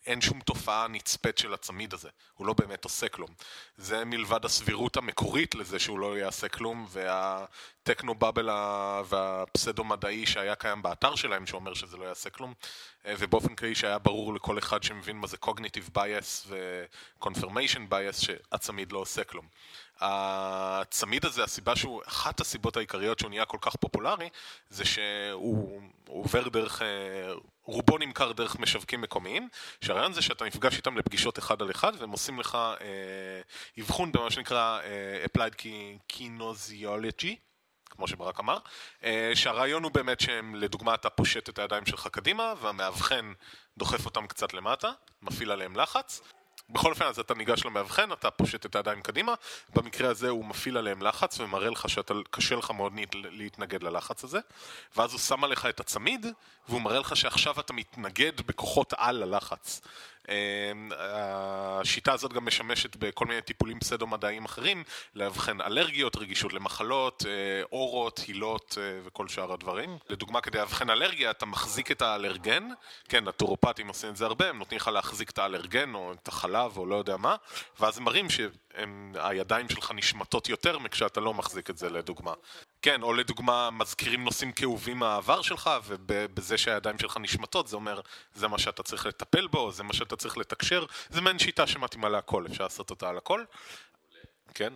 [0.06, 3.30] אין שום תופעה נצפית של הצמיד הזה, הוא לא באמת עושה כלום.
[3.78, 8.50] זה מלבד הסבירות המקורית לזה שהוא לא יעשה כלום, והטכנו בבל
[9.06, 12.54] והפסדו מדעי שהיה קיים באתר שלהם שאומר שזה לא יעשה כלום,
[13.06, 18.92] אה, ובאופן כללי שהיה ברור לכל אחד שמבין מה זה cognitive bias ו-confirmation bias שהצמיד
[18.92, 19.48] לא עושה כלום.
[20.02, 24.30] הצמיד הזה, הסיבה שהוא, אחת הסיבות העיקריות שהוא נהיה כל כך פופולרי,
[24.70, 26.88] זה שהוא עובר דרך, אה,
[27.64, 29.50] רובו נמכר דרך משווקים מקומיים,
[29.82, 33.42] שהרעיון זה שאתה נפגש איתם לפגישות אחד על אחד, והם עושים לך אה,
[33.80, 35.66] אבחון במה שנקרא אה, Applied
[36.14, 37.36] Kinesiology.
[37.92, 38.58] כמו שברק אמר,
[39.04, 43.34] אה, שהרעיון הוא באמת שהם, לדוגמה, אתה פושט את הידיים שלך קדימה, והמאבחן
[43.78, 44.92] דוחף אותם קצת למטה,
[45.22, 46.22] מפעיל עליהם לחץ,
[46.72, 49.34] בכל אופן, אז אתה ניגש למאבחן, אתה פושט את הידיים קדימה,
[49.76, 54.40] במקרה הזה הוא מפעיל עליהם לחץ ומראה לך שקשה לך מאוד להתנגד ללחץ הזה,
[54.98, 56.26] ואז הוא שם עליך את הצמיד,
[56.70, 59.82] והוא מראה לך שעכשיו אתה מתנגד בכוחות על ללחץ.
[60.30, 64.84] אמ, השיטה הזאת גם משמשת בכל מיני טיפולים פסדו-מדעיים אחרים,
[65.16, 69.98] לאבחן אלרגיות, רגישות למחלות, אה, אורות, הילות אה, וכל שאר הדברים.
[70.10, 72.68] לדוגמה, כדי לאבחן אלרגיה, אתה מחזיק את האלרגן,
[73.10, 76.78] כן, הטורופטים עושים את זה הרבה, הם נותנים לך להחזיק את האלרגן או את החלב
[76.78, 77.36] או לא יודע מה,
[77.80, 78.00] ואז
[78.76, 82.34] הם מראים שהידיים שלך נשמטות יותר מכשאתה לא מחזיק את זה, לדוגמה.
[82.82, 88.02] כן, או לדוגמה, מזכירים נושאים כאובים מהעבר שלך, ובזה שהידיים שלך נשמטות, זה אומר,
[88.34, 92.10] זה מה שאתה צריך לטפל בו, זה מה שאתה צריך לתקשר, זה מעין שיטה שמתאימה
[92.10, 93.44] להכל, אפשר לעשות אותה על הכל.
[94.54, 94.74] כן,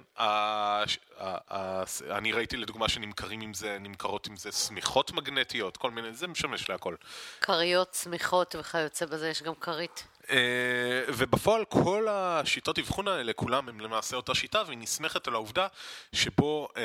[2.11, 6.69] אני ראיתי לדוגמה שנמכרים עם זה, נמכרות עם זה שמיכות מגנטיות, כל מיני, זה משמש
[6.69, 6.95] להכל.
[7.41, 10.07] כריות, שמיכות וכיוצא בזה, יש גם כרית.
[10.29, 15.67] אה, ובפועל כל השיטות אבחון האלה, כולם הם למעשה אותה שיטה, והיא נסמכת על העובדה
[16.13, 16.83] שבו אה,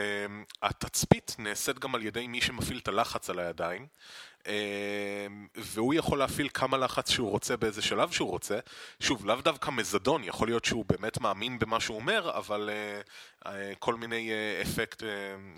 [0.62, 3.86] התצפית נעשית גם על ידי מי שמפעיל את הלחץ על הידיים,
[5.56, 8.58] והוא יכול להפעיל כמה לחץ שהוא רוצה באיזה שלב שהוא רוצה.
[9.00, 13.00] שוב, לאו דווקא מזדון, יכול להיות שהוא באמת מאמין במה שהוא אומר, אבל אה,
[13.46, 15.08] אה, כל מיני אה, אפקט, אה,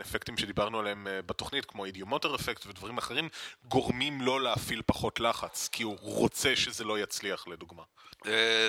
[0.00, 3.28] אפקטים שדיברנו עליהם בתוכנית, כמו אידיומוטר אפקט ודברים אחרים,
[3.68, 7.82] גורמים לו להפעיל פחות לחץ, כי הוא רוצה שזה לא יצליח, לדוגמה.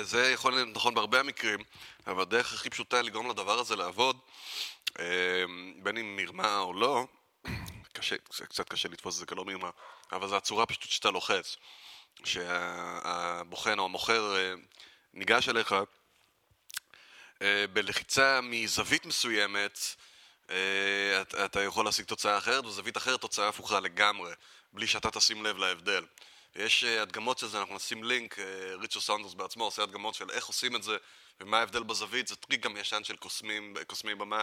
[0.02, 1.58] זה יכול להיות נכון בהרבה מקרים,
[2.06, 4.16] אבל הדרך הכי פשוטה לגרום לדבר הזה לעבוד,
[4.98, 5.44] אה,
[5.82, 7.06] בין אם מרמה או לא,
[7.94, 8.16] קשה,
[8.48, 9.70] קצת קשה לתפוס את זה כלא מרמה,
[10.12, 11.56] אבל זו הצורה פשוט שאתה לוחץ.
[12.24, 14.54] שהבוחן או המוכר אה,
[15.14, 15.74] ניגש אליך
[17.42, 19.78] אה, בלחיצה מזווית מסוימת,
[20.50, 24.32] אה, אתה- יכול להשיג תוצאה אחרת, וזווית אחרת תוצאה הפוכה לגמרי,
[24.72, 26.04] בלי שאתה תשים לב להבדל.
[26.56, 28.38] יש הדגמות של זה, אנחנו נשים לינק,
[28.80, 30.96] ריצ'רד סאונדרס בעצמו עושה הדגמות של איך עושים את זה
[31.40, 34.42] ומה ההבדל בזווית, זה טריק גם ישן של קוסמים, קוסמי במה.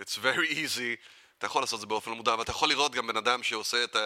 [0.00, 0.96] It's very easy,
[1.38, 3.84] אתה יכול לעשות את זה באופן מודע, אבל אתה יכול לראות גם בן אדם שעושה
[3.84, 3.96] את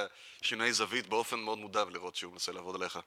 [0.43, 2.99] השינויי זווית באופן מאוד מודע ולראות שהוא מנסה לעבוד עליך.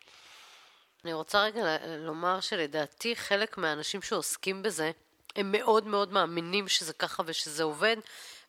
[1.06, 4.92] אני רוצה רגע לומר שלדעתי חלק מהאנשים שעוסקים בזה,
[5.36, 7.98] הם מאוד מאוד מאמינים שזה ככה ושזה עובד,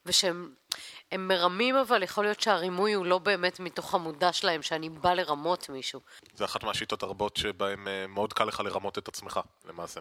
[0.06, 0.54] ושהם
[1.12, 5.68] הם מרמים, אבל יכול להיות שהרימוי הוא לא באמת מתוך המודע שלהם, שאני בא לרמות
[5.68, 6.00] מישהו.
[6.34, 10.00] זה אחת מהשיטות הרבות שבהן אה, מאוד קל לך לרמות את עצמך, למעשה.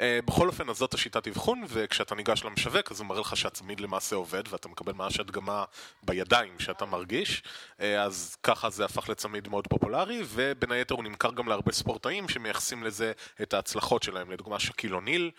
[0.00, 3.80] אה, בכל אופן, אז זאת השיטת אבחון, וכשאתה ניגש למשווק, אז הוא מראה לך שהצמיד
[3.80, 5.64] למעשה עובד, ואתה מקבל ממש הדגמה
[6.02, 7.42] בידיים שאתה מרגיש,
[7.80, 12.28] אה, אז ככה זה הפך לצמיד מאוד פופולרי, ובין היתר הוא נמכר גם להרבה ספורטאים
[12.28, 13.12] שמייחסים לזה
[13.42, 14.30] את ההצלחות שלהם.
[14.30, 15.30] לדוגמה, שקיל אוניל,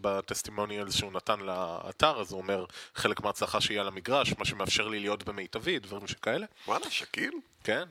[0.00, 2.64] בטסטימוניאלס שהוא נתן לאתר, אז הוא אומר,
[2.94, 6.46] חלק מההצלחה על המגרש, מה שמאפשר לי להיות במיטבי, דברים שכאלה.
[6.66, 7.32] וואלה, שקיל?
[7.64, 7.84] כן.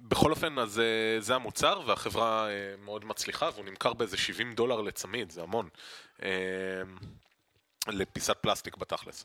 [0.00, 0.84] בכל אופן, אז אה,
[1.20, 2.52] זה המוצר, והחברה אה,
[2.84, 5.68] מאוד מצליחה, והוא נמכר באיזה 70 דולר לצמיד, זה המון.
[6.22, 6.28] אה,
[7.88, 9.24] לפיסת פלסטיק בתכלס.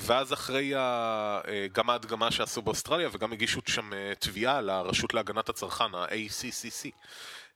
[0.00, 1.40] ואז אחרי ה-
[1.72, 6.90] גם ההדגמה שעשו באוסטרליה, וגם הגישו שם תביעה לרשות להגנת הצרכן, ה-ACCC.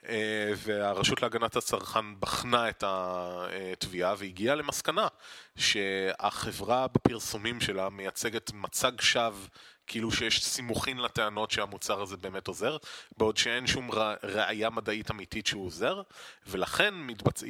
[0.09, 5.09] אה, והרשות להגנת הצרכן בחנה את התביעה והגיעה למסקנה
[5.57, 9.47] שהחברה בפרסומים שלה מייצגת מצג שווא
[9.87, 12.77] כאילו שיש סימוכין לטענות שהמוצר הזה באמת עוזר,
[13.17, 13.91] בעוד שאין שום
[14.23, 16.03] ראייה מדעית אמיתית שהוא עוזר,
[16.47, 16.95] ולכן.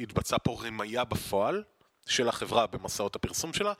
[0.01, 1.63] התבצעה פה רמייה בפועל
[2.07, 3.73] של החברה במסעות הפרסום שלה,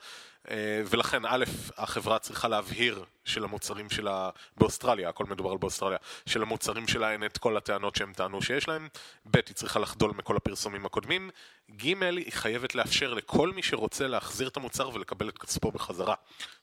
[0.86, 1.44] ולכן א',
[1.76, 7.24] החברה צריכה להבהיר של המוצרים שלה באוסטרליה, הכל מדובר על באוסטרליה, של המוצרים שלה אין
[7.24, 8.88] את כל הטענות שהם טענו שיש להם,
[9.30, 11.30] ב', היא צריכה לחדול מכל הפרסומים הקודמים,
[11.70, 16.14] ג', היא חייבת לאפשר לכל מי שרוצה להחזיר את המוצר ולקבל את כספו בחזרה,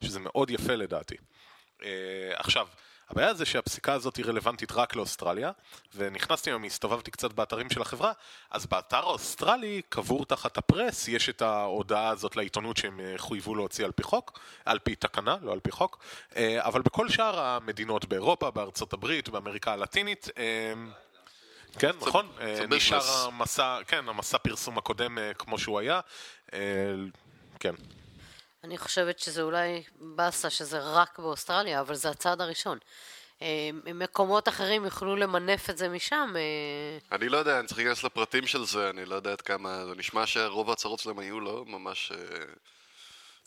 [0.03, 1.15] שזה מאוד יפה לדעתי.
[1.83, 1.89] אה,
[2.33, 2.67] עכשיו,
[3.09, 5.51] הבעיה זה שהפסיקה הזאת היא רלוונטית רק לאוסטרליה,
[5.95, 8.11] ונכנסתי היום, הסתובבתי קצת באתרים של החברה,
[8.51, 13.85] אז באתר האוסטרלי, קבור תחת הפרס, יש את ההודעה הזאת לעיתונות שהם אה, חויבו להוציא
[13.85, 16.03] על פי חוק, על פי תקנה, לא על פי חוק,
[16.35, 20.73] אה, אבל בכל שאר המדינות באירופה, בארצות הברית, באמריקה הלטינית, אה,
[21.79, 23.27] כן, נכון, זה נשאר.
[23.27, 25.99] המסע, כן, המסע פרסום הקודם כמו שהוא היה,
[27.59, 27.73] כן.
[28.63, 32.77] אני חושבת שזה אולי באסה שזה רק באוסטרליה, אבל זה הצעד הראשון.
[33.41, 36.33] אה, מקומות אחרים יוכלו למנף את זה משם.
[36.35, 39.85] אה, אני לא יודע, אני צריך להיכנס לפרטים של זה, אני לא יודע עד כמה...
[39.85, 42.17] זה נשמע שרוב ההצהרות שלהם היו לא ממש אה,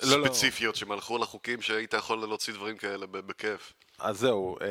[0.02, 0.26] לא, לא.
[0.26, 3.72] ספציפיות, שהם הלכו לחוקים שהיית יכול להוציא דברים כאלה בכיף.
[3.98, 4.66] אז זהו, אה,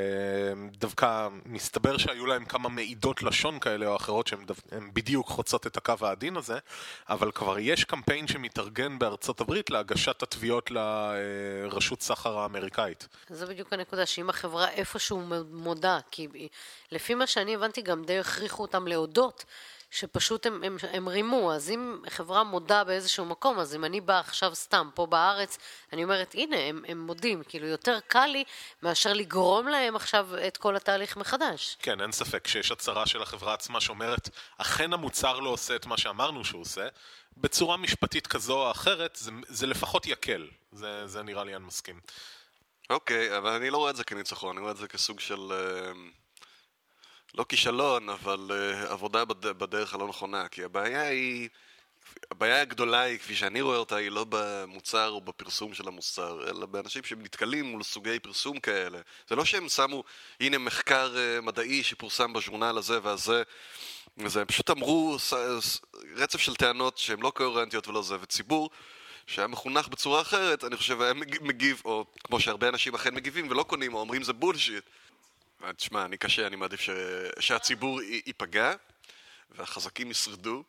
[0.78, 4.46] דווקא מסתבר שהיו להם כמה מעידות לשון כאלה או אחרות שהן
[4.94, 6.58] בדיוק חוצות את הקו העדין הזה,
[7.10, 13.08] אבל כבר יש קמפיין שמתארגן בארצות הברית להגשת התביעות לרשות סחר האמריקאית.
[13.30, 15.22] זה בדיוק הנקודה, שאם החברה איפשהו
[15.52, 16.28] מודה, כי
[16.92, 19.46] לפי מה שאני הבנתי גם די הכריחו אותם להודות,
[19.96, 24.20] שפשוט הם, הם, הם רימו, אז אם חברה מודה באיזשהו מקום, אז אם אני באה
[24.20, 25.58] עכשיו סתם פה בארץ,
[25.94, 28.44] אני אומרת, הנה, הם, הם מודים, כאילו יותר קל לי
[28.84, 31.78] מאשר לגרום להם עכשיו את כל התהליך מחדש.
[31.80, 35.98] כן, אין ספק שיש הצהרה של החברה עצמה שאומרת, אכן המוצר לא עושה את מה
[35.98, 36.88] שאמרנו שהוא עושה,
[37.38, 40.48] בצורה משפטית כזו או אחרת, זה, זה לפחות יקל.
[40.72, 42.00] זה, זה נראה לי אני מסכים.
[42.90, 45.52] אוקיי, אבל אני לא רואה את זה כניצחון, אני רואה את זה כסוג של...
[45.52, 45.92] אה,
[47.38, 49.46] לא כישלון, אבל אה, עבודה בד...
[49.46, 51.50] בדרך הלא נכונה, כי הבעיה היא...
[52.32, 56.66] הבעיה הגדולה היא, כפי שאני רואה אותה, היא לא במוצר או בפרסום של המוצר, אלא
[56.66, 59.00] באנשים שנתקלים מול סוגי פרסום כאלה.
[59.30, 60.04] זה לא שהם שמו,
[60.40, 63.44] הנה מחקר אה, מדעי שפורסם בז'ורנל הזה והזה,
[64.18, 65.18] וזה, הם פשוט אמרו
[66.16, 68.70] רצף של טענות שהן לא קוהרנטיות ולא זה, וציבור
[69.28, 73.48] שהיה מחונך בצורה אחרת, אני חושב, היה מג- מגיב, או כמו שהרבה אנשים אכן מגיבים
[73.50, 74.84] ולא קונים, או אומרים זה בולשיט.
[75.64, 76.90] אה, תשמע, אני קשה, אני מעדיף ש...
[77.40, 78.74] שהציבור ייפגע,
[79.50, 80.64] והחזקים ישרדו.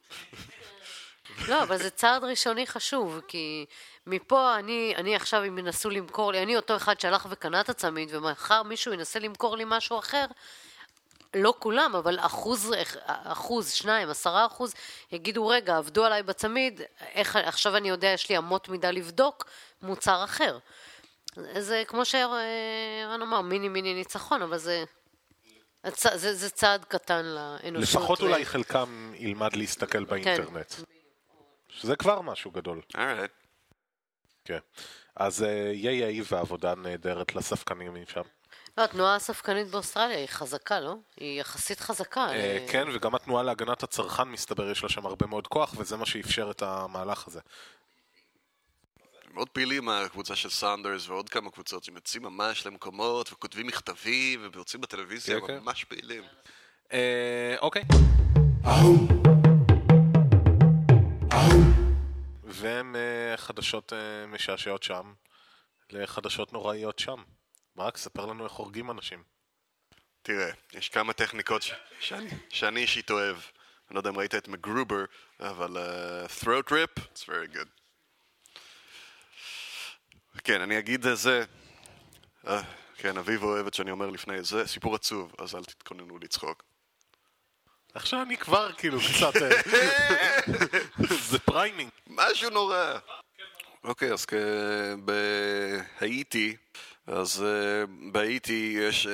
[1.49, 3.66] לא, אבל זה צעד ראשוני חשוב, כי
[4.07, 8.14] מפה אני, אני עכשיו, אם ינסו למכור לי, אני אותו אחד שהלך וקנה את הצמיד,
[8.14, 10.26] ומחר מישהו ינסה למכור לי משהו אחר,
[11.34, 12.74] לא כולם, אבל אחוז,
[13.07, 14.74] אחוז, שניים, עשרה אחוז,
[15.12, 16.80] יגידו, רגע, עבדו עליי בצמיד,
[17.14, 19.45] איך, עכשיו אני יודע, יש לי אמות מידה לבדוק
[19.82, 20.59] מוצר אחר.
[21.59, 24.84] זה כמו שערן אמר, מיני מיני ניצחון, אבל זה,
[26.14, 28.01] זה, זה צעד קטן לאנושות.
[28.01, 30.72] לפחות אולי חלקם ילמד להסתכל באינטרנט.
[30.72, 30.82] כן.
[31.68, 32.80] שזה כבר משהו גדול.
[32.95, 33.47] Alright.
[34.45, 34.59] כן.
[35.16, 38.22] אז ייי איי ועבודה נהדרת לספקנים שם.
[38.78, 40.95] לא, התנועה הספקנית באוסטרליה היא חזקה, לא?
[41.16, 42.28] היא יחסית חזקה.
[42.30, 46.07] אה, כן, וגם התנועה להגנת הצרכן, מסתבר, יש לה שם הרבה מאוד כוח, וזה מה
[46.07, 47.41] שאפשר את המהלך הזה.
[49.37, 55.41] מאוד פעילים הקבוצה של סאונדרס ועוד כמה קבוצות שיוצאים ממש למקומות וכותבים מכתבים ויוצאים בטלוויזיה,
[55.41, 55.59] כן, כן.
[55.59, 56.22] ממש פעילים.
[56.93, 57.82] אה, אוקיי.
[62.45, 63.93] והם אה, חדשות
[64.28, 65.12] משעשעות שם
[65.91, 67.22] לחדשות נוראיות שם.
[67.78, 69.22] רק ספר לנו איך הורגים אנשים.
[70.22, 71.72] תראה, יש כמה טכניקות ש...
[72.01, 73.37] שאני, שאני אישית אוהב.
[73.89, 75.05] אני לא יודע אם ראית את מקגרובר,
[75.41, 77.86] אבל uh, throat rip, it's very good.
[80.45, 81.45] כן, אני אגיד זה.
[82.45, 82.51] Uh,
[82.97, 86.62] כן, אביב אוהבת שאני אומר לפני זה, סיפור עצוב, אז אל תתכוננו לצחוק.
[87.95, 89.32] עכשיו אני כבר כאילו קצת...
[91.30, 91.91] זה framing.
[92.07, 92.99] משהו נורא.
[93.84, 94.26] אוקיי, אז
[95.05, 96.57] בהאיטי
[97.07, 99.07] אז uh, בהאיטי יש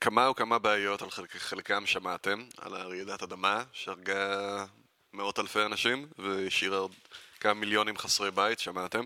[0.00, 4.64] כמה וכמה בעיות, על חלק, חלקם שמעתם, על הרעידת אדמה שהרגה
[5.12, 6.86] מאות אלפי אנשים והשאירה
[7.40, 9.04] כמה מיליונים חסרי בית, שמעתם?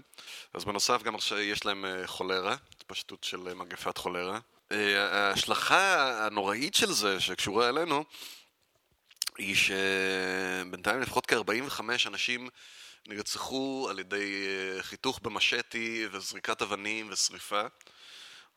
[0.55, 4.39] אז בנוסף גם יש להם uh, חולרה, התפשטות של uh, מגפת חולרה.
[4.73, 8.05] Uh, ההשלכה הנוראית של זה, שקשורה אלינו,
[9.39, 12.49] היא שבינתיים לפחות כ-45 אנשים
[13.07, 14.47] נרצחו על ידי
[14.81, 17.63] חיתוך במשטי וזריקת אבנים ושריפה.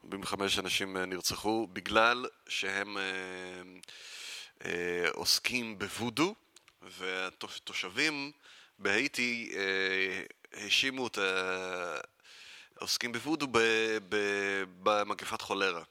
[0.06, 3.04] 45 אנשים אה, נרצחו בגלל שהם אה,
[4.66, 6.36] אה, עוסקים בוודו
[6.82, 8.32] והתושבים
[8.80, 9.52] בהאיטי
[10.54, 11.20] האשימו את
[12.78, 13.48] העוסקים בוודו
[14.84, 15.84] במגפת חולרה.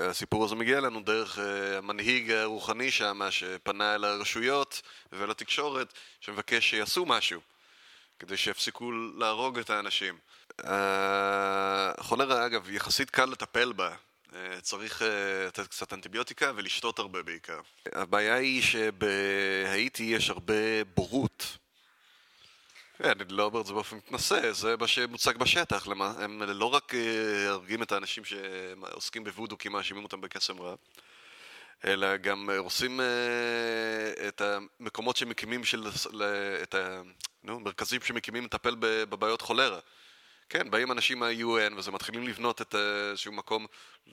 [0.00, 4.82] הסיפור הזה מגיע לנו דרך המנהיג הרוחני שם שפנה אל הרשויות
[5.12, 7.40] ולתקשורת שמבקש שיעשו משהו
[8.18, 10.18] כדי שיפסיקו להרוג את האנשים.
[10.58, 13.94] החולרה, אגב, יחסית קל לטפל בה.
[14.34, 17.60] אה, צריך אה, לתת קצת אנטיביוטיקה ולשתות הרבה בעיקר.
[17.92, 21.58] הבעיה היא שבהאיטי יש הרבה בורות.
[22.98, 25.86] כן, אני לא אומר את זה באופן מתנשא, זה מה שמוצג בשטח.
[26.18, 30.74] הם לא רק אה, הרגים את האנשים שעוסקים בוודו כי מאשימים אותם בקסם רע,
[31.84, 33.00] אלא גם הורסים
[34.28, 35.88] את המקומות שמקימים של...
[36.62, 36.74] את
[37.44, 39.78] המרכזים שמקימים לטפל בבעיות חולרה.
[40.48, 43.66] כן, באים אנשים מה-UN וזה מתחילים לבנות את אה, איזשהו מקום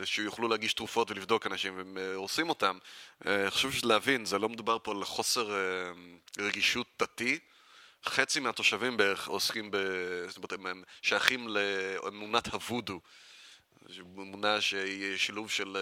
[0.04, 2.78] שיוכלו להגיש תרופות ולבדוק אנשים והם אה, הורסים אותם.
[3.26, 5.50] אה, חשוב להבין, זה לא מדובר פה על חוסר
[6.40, 7.40] רגישות דתי.
[8.06, 9.78] חצי מהתושבים בערך עוסקים ב...
[10.28, 13.00] זאת אומרת, הם שייכים לאמונת הוודו.
[14.00, 15.78] אמונה שהיא שילוב של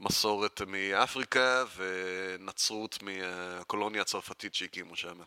[0.00, 5.20] מסורת מאפריקה ונצרות מהקולוניה הצרפתית שהקימו שם.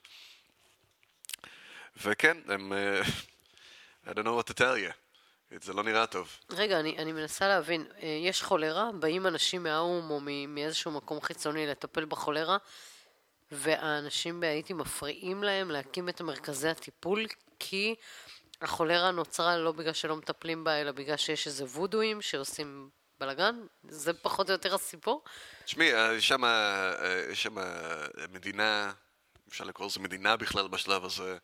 [1.98, 2.74] וכן, הם
[4.06, 4.94] I don't know what to tell you.
[5.62, 6.38] זה לא נראה טוב.
[6.50, 8.90] רגע, אני, אני מנסה להבין, אה, יש חולרה?
[9.00, 12.58] באים אנשים מהאו"ם או מאיזשהו מקום חיצוני לטפל בחולרה,
[13.52, 17.26] והאנשים בהאיטי מפריעים להם להקים את מרכזי הטיפול,
[17.60, 17.96] כי
[18.62, 22.90] החולרה נוצרה לא בגלל שלא מטפלים בה, אלא בגלל שיש איזה וודואים שעושים
[23.20, 23.56] בלאגן?
[23.90, 25.24] זה פחות או יותר הסיפור?
[25.66, 26.28] תשמעי, אה, יש
[27.44, 28.92] שם אה, מדינה,
[29.50, 31.38] אפשר לקרוא לזה מדינה בכלל בשלב הזה.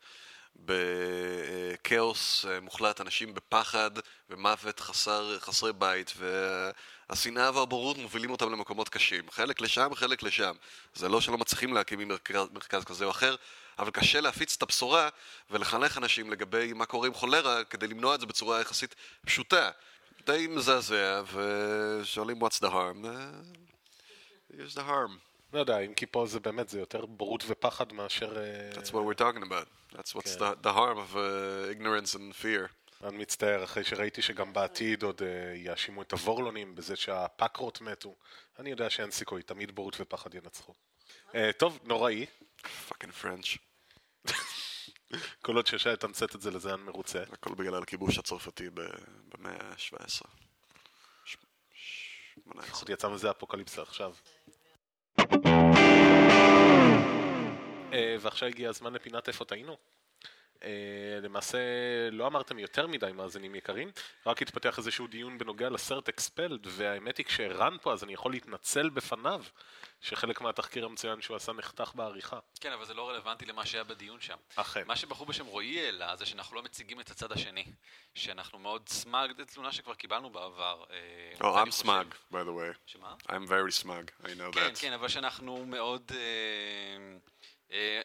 [0.56, 3.90] בכאוס אה, מוחלט, אנשים בפחד
[4.30, 6.12] ומוות חסר, חסרי בית
[7.12, 9.30] והשנאה והבורות מובילים אותם למקומות קשים.
[9.30, 10.52] חלק לשם, חלק לשם.
[10.94, 13.36] זה לא שלא מצליחים להקים מרכז, מרכז כזה או אחר,
[13.78, 15.08] אבל קשה להפיץ את הבשורה
[15.50, 18.94] ולחנך אנשים לגבי מה קורה עם חולרה כדי למנוע את זה בצורה יחסית
[19.26, 19.70] פשוטה.
[20.26, 23.04] די מזעזע, ושואלים what's the harm?
[23.04, 23.08] Uh,
[24.52, 25.18] here's the harm.
[25.52, 28.36] לא יודע, אם כי פה זה באמת, זה יותר בורות ופחד מאשר...
[28.72, 29.66] That's what we're talking about.
[29.96, 32.81] That's what's the, the harm of uh, ignorance and fear.
[33.02, 35.24] אני מצטער, אחרי שראיתי שגם בעתיד עוד uh,
[35.56, 38.14] יאשימו את הוורלונים בזה שהפקרות מתו.
[38.58, 40.74] אני יודע שאין סיכוי, תמיד בורות ופחד ינצחו.
[41.28, 42.26] Uh, טוב, נוראי.
[42.88, 43.46] Fucking French.
[45.44, 47.22] כל עוד שאפשר לתמצת את זה לזה אני מרוצה.
[47.32, 48.70] הכל בגלל הכיבוש הצרפתי
[49.28, 50.26] במאה ה-17.
[52.72, 54.14] עוד יצא מזה אפוקליפסה עכשיו.
[58.20, 59.76] ועכשיו הגיע הזמן לפינת איפה טעינו.
[60.64, 60.68] אה,
[61.22, 61.58] למעשה
[62.12, 63.90] לא אמרתם יותר מדי מאזינים יקרים,
[64.26, 68.88] רק התפתח איזשהו דיון בנוגע לסרט Expelled, והאמת היא כשערן פה אז אני יכול להתנצל
[68.90, 69.44] בפניו,
[70.00, 72.38] שחלק מהתחקיר המצוין שהוא עשה נחתך בעריכה.
[72.60, 74.36] כן, אבל זה לא רלוונטי למה שהיה בדיון שם.
[74.56, 74.82] אכן.
[74.86, 77.64] מה שבחור בשם רועי העלה זה שאנחנו לא מציגים את הצד השני.
[78.14, 80.84] שאנחנו מאוד סמאג, זו תלונה שכבר קיבלנו בעבר.
[80.90, 80.96] אה,
[81.40, 82.76] Oh, I'm חושב- smug, by the way.
[82.86, 83.14] שמה?
[83.28, 84.80] I'm very smug, I know כן, that.
[84.80, 86.12] כן, אבל שאנחנו מאוד...
[86.14, 87.16] אה,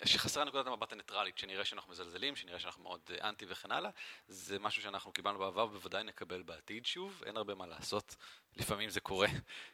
[0.05, 3.89] שחסרה נקודת המבט הניטרלית, שנראה שאנחנו מזלזלים, שנראה שאנחנו מאוד אה, אנטי וכן הלאה.
[4.27, 8.15] זה משהו שאנחנו קיבלנו בעבר ובוודאי נקבל בעתיד שוב, אין הרבה מה לעשות,
[8.55, 9.27] לפעמים זה קורה,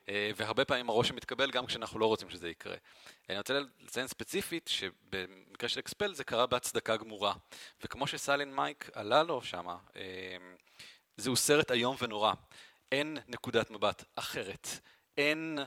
[0.10, 2.76] אה, והרבה פעמים הרושם מתקבל גם כשאנחנו לא רוצים שזה יקרה.
[3.30, 7.34] אני רוצה לציין ספציפית שבמקרה של אקספל זה קרה בהצדקה גמורה,
[7.84, 10.38] וכמו שסלין מייק עלה לו שמה, אה,
[11.18, 12.34] זהו סרט איום ונורא.
[12.92, 14.68] אין נקודת מבט אחרת.
[15.18, 15.66] אין, אה,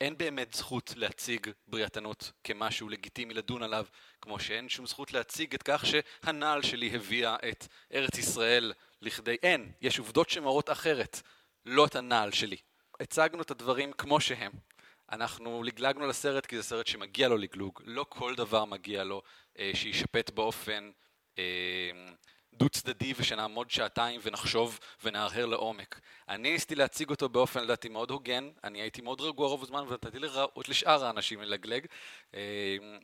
[0.00, 3.86] אין באמת זכות להציג בריאתנות כמשהו לגיטימי לדון עליו,
[4.20, 8.72] כמו שאין שום זכות להציג את כך שהנעל שלי הביאה את ארץ ישראל
[9.02, 9.36] לכדי...
[9.42, 11.20] אין, יש עובדות שמראות אחרת,
[11.66, 12.56] לא את הנעל שלי.
[13.00, 14.52] הצגנו את הדברים כמו שהם.
[15.12, 19.22] אנחנו לגלגנו לסרט כי זה סרט שמגיע לו לגלוג, לא כל דבר מגיע לו
[19.58, 20.90] אה, שיישפט באופן
[21.38, 21.44] אה,
[22.56, 26.00] דו צדדי ושנעמוד שעתיים ונחשוב ונהרהר לעומק.
[26.28, 30.18] אני ניסיתי להציג אותו באופן לדעתי מאוד הוגן, אני הייתי מאוד רגוע רוב הזמן ונתתי
[30.18, 31.86] לראות לשאר האנשים ללגלג,
[32.34, 32.40] אה,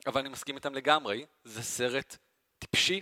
[0.07, 2.17] אבל אני מסכים איתם לגמרי, זה סרט
[2.59, 3.01] טיפשי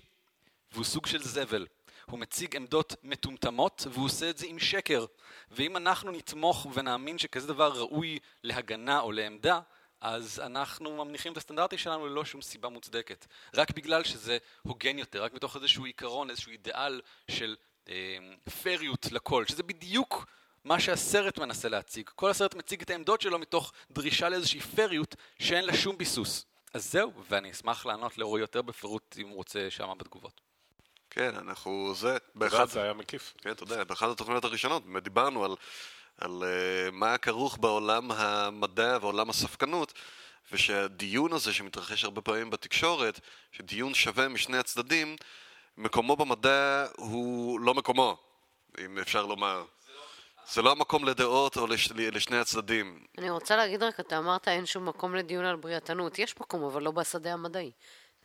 [0.72, 1.66] והוא סוג של זבל.
[2.06, 5.06] הוא מציג עמדות מטומטמות והוא עושה את זה עם שקר.
[5.50, 9.60] ואם אנחנו נתמוך ונאמין שכזה דבר ראוי להגנה או לעמדה,
[10.00, 13.26] אז אנחנו ממניחים את הסטנדרטים שלנו ללא שום סיבה מוצדקת.
[13.54, 17.56] רק בגלל שזה הוגן יותר, רק מתוך איזשהו עיקרון, איזשהו אידיאל של
[17.88, 18.18] אה,
[18.62, 20.26] פריות לכל, שזה בדיוק
[20.64, 22.08] מה שהסרט מנסה להציג.
[22.14, 26.46] כל הסרט מציג את העמדות שלו מתוך דרישה לאיזושהי פריות שאין לה שום ביסוס.
[26.74, 30.40] אז זהו, ואני אשמח לענות לאורי יותר בפירוט אם הוא רוצה שמה בתגובות.
[31.10, 33.34] כן, אנחנו זה, באחד, זה היה מקיף.
[33.38, 35.54] כן, אתה יודע, באחת התוכניות הראשונות באמת דיברנו על,
[36.20, 39.92] על uh, מה כרוך בעולם המדע ועולם הספקנות,
[40.52, 43.20] ושהדיון הזה שמתרחש הרבה פעמים בתקשורת,
[43.52, 45.16] שדיון שווה משני הצדדים,
[45.78, 48.16] מקומו במדע הוא לא מקומו,
[48.78, 49.64] אם אפשר לומר.
[50.52, 53.04] זה לא המקום לדעות או לש, לשני הצדדים.
[53.18, 56.18] אני רוצה להגיד רק, אתה אמרת אין שום מקום לדיון על בריאתנות.
[56.18, 57.70] יש מקום, אבל לא בשדה המדעי.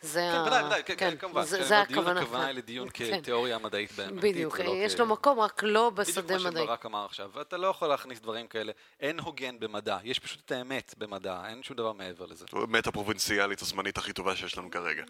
[0.01, 0.43] זה כן, ה...
[0.47, 1.43] ודאי, ודאי, כן, כן, כמובן.
[1.43, 2.21] זה, כן, זה בדיון הכוונה.
[2.21, 3.21] הכוונה היא לדיון כן.
[3.21, 4.23] כתיאוריה מדעית באמת.
[4.23, 6.63] בדיוק, ולא יש כ- לו מקום, רק לא בדיוק בשדה מדעי.
[6.63, 8.71] שברק אמר עכשיו, ואתה לא יכול להכניס דברים כאלה.
[8.99, 12.45] אין הוגן במדע, יש פשוט את האמת במדע, אין שום דבר מעבר לזה.
[12.53, 15.03] האמת הפרובינציאלית הזמנית הכי טובה שיש לנו כרגע.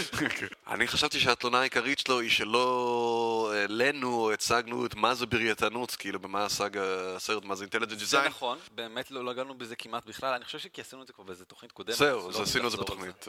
[0.72, 6.20] אני חשבתי שהתלונה העיקרית שלו היא שלא אה, לנו הצגנו את מה זה בריאתנות, כאילו
[6.20, 8.24] במה עסק הסרט, מה זה אינטליג'נט זה דיזיין.
[8.26, 11.44] נכון, באמת לא הגענו בזה כמעט בכלל, אני חושב שכי עשינו את זה כבר באיזה
[11.44, 11.96] תוכנית קודמת.
[11.96, 13.28] זהו, לא עשינו את זה נחזור על בתוכנית.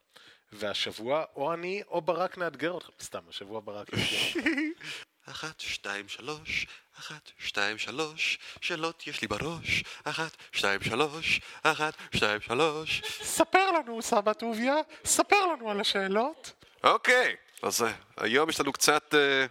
[0.52, 4.50] והשבוע או אני או ברק נאתגר אתכם, סתם, השבוע ברק יאתגר אתכם.
[5.26, 6.68] אחת, שתיים, שלוש,
[7.00, 13.02] אחת, שתיים, שלוש, שאלות יש לי בראש, אחת, שתיים, שלוש, אחת, שתיים, שלוש.
[13.24, 16.66] ספר לנו, סבא טוביה, ספר לנו על השאלות.
[16.84, 19.46] אוקיי, אז אה, היום יש לנו קצת, אה,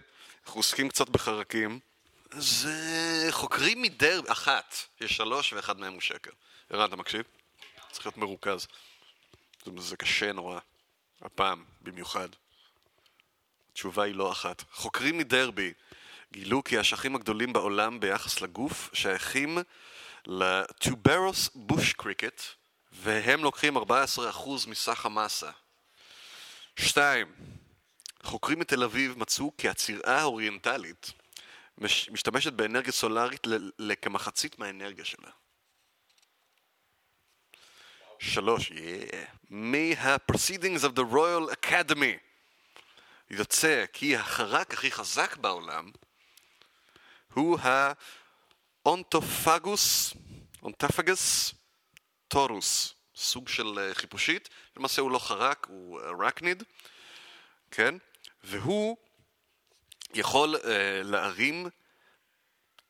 [0.47, 1.81] אנחנו עוסקים קצת בחרקים.
[2.31, 4.21] אז אה, חוקרים מדר...
[4.29, 6.31] אחת, יש שלוש ואחד מהם הוא שקר.
[6.71, 7.23] ערן, אתה מקשיב?
[7.91, 8.67] צריך להיות מרוכז.
[9.65, 10.59] זה, זה קשה נורא.
[11.23, 12.29] הפעם, במיוחד.
[13.75, 14.65] התשובה היא לא אחת.
[14.73, 15.73] חוקרים מדרבי
[16.33, 19.59] גילו כי האשכים הגדולים בעולם ביחס לגוף שייכים
[20.27, 22.43] לטוברוס בוש קריקט,
[22.93, 23.81] והם לוקחים 14%
[24.67, 25.51] מסך המסה.
[26.77, 27.33] שתיים,
[28.23, 31.13] חוקרים מתל אביב מצאו כי הצרעה האוריינטלית
[31.79, 33.47] מש- משתמשת באנרגיה סולארית
[33.79, 35.31] לכמחצית מהאנרגיה שלה.
[38.19, 38.75] שלוש, yeah.
[39.51, 42.34] מה-Proceedings of the Royal Academy
[43.35, 45.91] יוצא כי החרק הכי חזק בעולם
[47.33, 47.59] הוא
[48.85, 50.15] האונטופגוס,
[50.63, 51.55] אונטפגס
[52.29, 56.63] טורוס, סוג של אה, חיפושית, למעשה הוא לא חרק, הוא ארקניד,
[57.71, 57.95] כן?
[58.45, 58.97] והוא
[60.15, 60.59] יכול uh,
[61.05, 61.67] להרים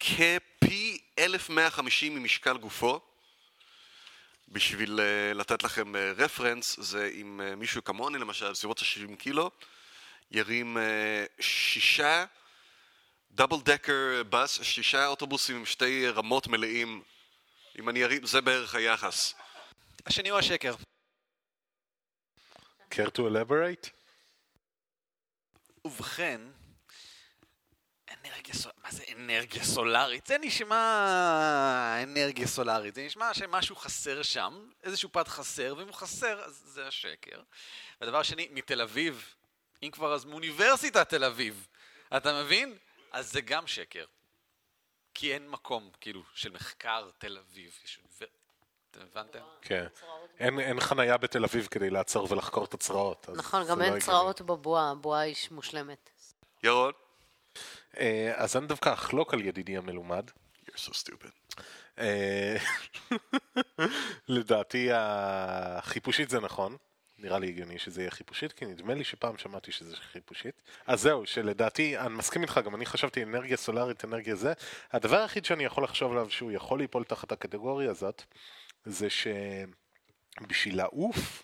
[0.01, 3.01] כפי 1150 ממשקל גופו.
[4.49, 9.51] בשביל uh, לתת לכם רפרנס, uh, זה אם uh, מישהו כמוני למשל, בסביבות ה-70 קילו,
[10.31, 12.25] ירים uh, שישה
[13.31, 17.03] דאבל דקר בס, שישה אוטובוסים עם שתי רמות מלאים.
[17.79, 19.35] אם אני ארים, זה בערך היחס.
[20.07, 20.75] השני הוא השקר.
[22.95, 23.91] care to elaborate?
[25.85, 26.41] ובכן,
[28.11, 30.27] אנרגיה סולארית, מה זה אנרגיה סולארית?
[30.27, 36.45] זה נשמע אנרגיה סולארית, זה נשמע שמשהו חסר שם, איזשהו פת חסר, ואם הוא חסר,
[36.45, 37.43] אז זה השקר.
[38.01, 39.35] והדבר השני, מתל אביב,
[39.85, 41.66] אם כבר אז מאוניברסיטת תל אביב,
[42.16, 42.76] אתה מבין?
[43.12, 44.05] אז זה גם שקר.
[45.14, 47.78] כי אין מקום, כאילו, של מחקר תל אביב.
[47.85, 48.26] יש אוניבר...
[48.91, 49.39] אתם הבנתם?
[49.62, 49.87] כן.
[50.39, 53.28] אין, אין חנייה בתל אביב כדי לעצור ולחקור את הצרעות.
[53.37, 54.01] נכון, גם לא אין.
[54.01, 56.11] צרעות בבועה, הבועה היא מושלמת.
[56.62, 56.93] ירון?
[57.99, 60.30] אה, אז אני דווקא אחלוק על ידידי המלומד.
[60.66, 61.61] You're so stupid.
[61.99, 62.57] אה,
[64.28, 66.76] לדעתי החיפושית זה נכון.
[67.25, 70.62] נראה לי הגיוני שזה יהיה חיפושית, כי נדמה לי שפעם שמעתי שזה חיפושית.
[70.87, 74.53] אז זהו, שלדעתי, אני מסכים איתך, גם אני חשבתי אנרגיה סולארית, אנרגיה זה.
[74.93, 78.22] הדבר היחיד שאני יכול לחשוב עליו שהוא יכול ליפול תחת הקטגוריה הזאת,
[78.85, 79.09] זה
[80.41, 81.43] שבשביל לעוף,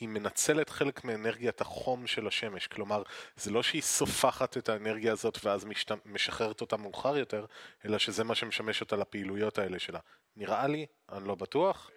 [0.00, 2.66] היא מנצלת חלק מאנרגיית החום של השמש.
[2.66, 3.02] כלומר,
[3.36, 5.92] זה לא שהיא סופחת את האנרגיה הזאת ואז משת...
[6.06, 7.46] משחררת אותה מאוחר יותר,
[7.84, 9.98] אלא שזה מה שמשמש אותה לפעילויות האלה שלה.
[10.36, 11.90] נראה לי, אני לא בטוח.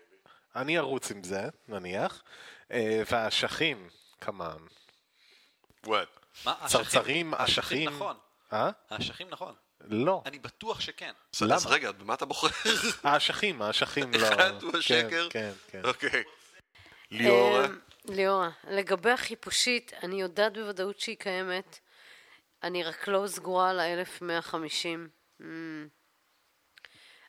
[0.56, 2.24] אני ארוץ עם זה, נניח.
[2.72, 3.90] אה, והאשכים,
[4.22, 4.58] כמובן.
[5.86, 5.90] What?
[6.46, 6.56] מה?
[6.66, 7.90] צרצרים, אשכים.
[7.90, 8.18] נכון.
[8.54, 8.70] אה?
[8.90, 9.54] האשכים נכון.
[9.82, 10.22] לא.
[10.26, 11.12] אני בטוח שכן.
[11.54, 12.48] אז רגע, במה אתה בוחר?
[13.04, 14.28] האשכים, האשכים לא...
[14.28, 15.28] אחד הוא כן, השקר?
[15.30, 15.82] כן, כן.
[15.84, 16.24] אוקיי.
[17.12, 17.66] ליאורה?
[17.66, 21.80] אמ, ליאורה, לגבי החיפושית, אני יודעת בוודאות שהיא קיימת,
[22.64, 24.88] אני רק לא סגורה על ה-1150.
[25.42, 25.88] אמ,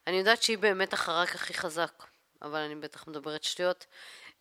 [0.07, 2.05] אני יודעת שהיא באמת החרק הכי חזק,
[2.43, 3.87] אבל אני בטח מדברת שטויות.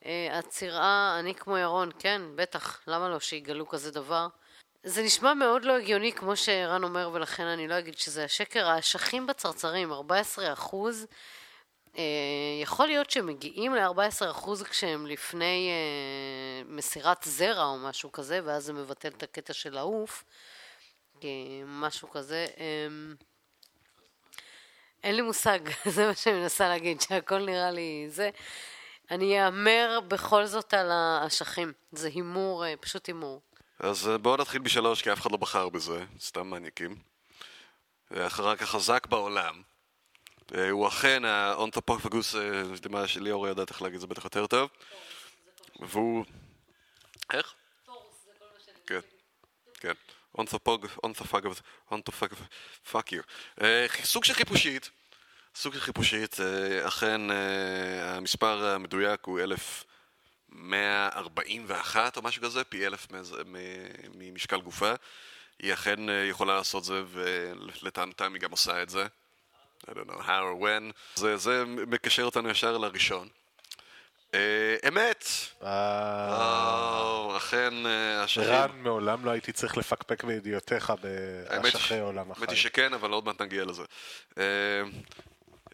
[0.05, 4.27] אה, הצירה, אני כמו ירון, כן, בטח, למה לא שיגלו כזה דבר?
[4.83, 8.67] זה נשמע מאוד לא הגיוני, כמו שערן אומר, ולכן אני לא אגיד שזה השקר.
[8.67, 11.07] האשכים בצרצרים, 14 אחוז,
[11.97, 12.03] אה,
[12.61, 18.73] יכול להיות שהם מגיעים ל-14% כשהם לפני אה, מסירת זרע או משהו כזה, ואז זה
[18.73, 20.23] מבטל את הקטע של לעוף,
[21.19, 22.45] כי משהו כזה.
[22.57, 22.87] אה,
[25.03, 25.59] אין לי מושג,
[25.95, 28.29] זה מה שאני מנסה להגיד, שהכל נראה לי זה.
[29.11, 31.73] אני אאמר בכל זאת על האשכים.
[31.91, 33.41] זה הימור, אה, פשוט הימור.
[33.79, 36.95] אז אה, בואו נתחיל בשלוש, כי אף אחד לא בחר בזה, סתם מניאקים.
[38.11, 39.61] החרק החזק בעולם.
[40.55, 42.35] אה, הוא אכן האונתופגוס,
[42.89, 44.69] מה שליאור יודעת איך להגיד את זה בטח יותר טוב.
[45.79, 46.25] והוא...
[47.33, 47.53] איך?
[48.87, 48.99] כן,
[49.73, 49.93] כן.
[50.37, 52.39] אונתופוג, אונתופגוס, אונתופגוס,
[52.91, 53.21] fuck you.
[54.03, 54.89] סוג של חיפושית.
[55.59, 63.07] סוג של חיפושית, אה, אכן אה, המספר המדויק הוא 1141 או משהו כזה, פי אלף
[64.13, 64.93] ממשקל גופה.
[65.59, 69.07] היא אכן אה, יכולה לעשות זה, ולטענתם היא גם עושה את זה.
[69.87, 70.93] I don't know how or when.
[71.15, 73.27] זה, זה מקשר אותנו ישר לראשון.
[74.87, 75.25] אמת!
[77.37, 77.73] אכן
[78.23, 78.43] השכים.
[78.43, 82.57] רן, מעולם לא הייתי צריך לפקפק בידיעותיך באשכי עולם האמת היא.
[82.57, 83.83] שכן, אבל עוד מעט נגיע לזה.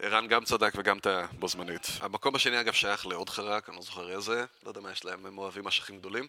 [0.03, 1.87] ערן גם צדק וגם טעה בו זמנית.
[1.99, 5.25] המקום השני אגב שייך לעוד חרק, אני לא זוכר איזה, לא יודע מה יש להם,
[5.25, 6.27] הם אוהבים אשכים גדולים,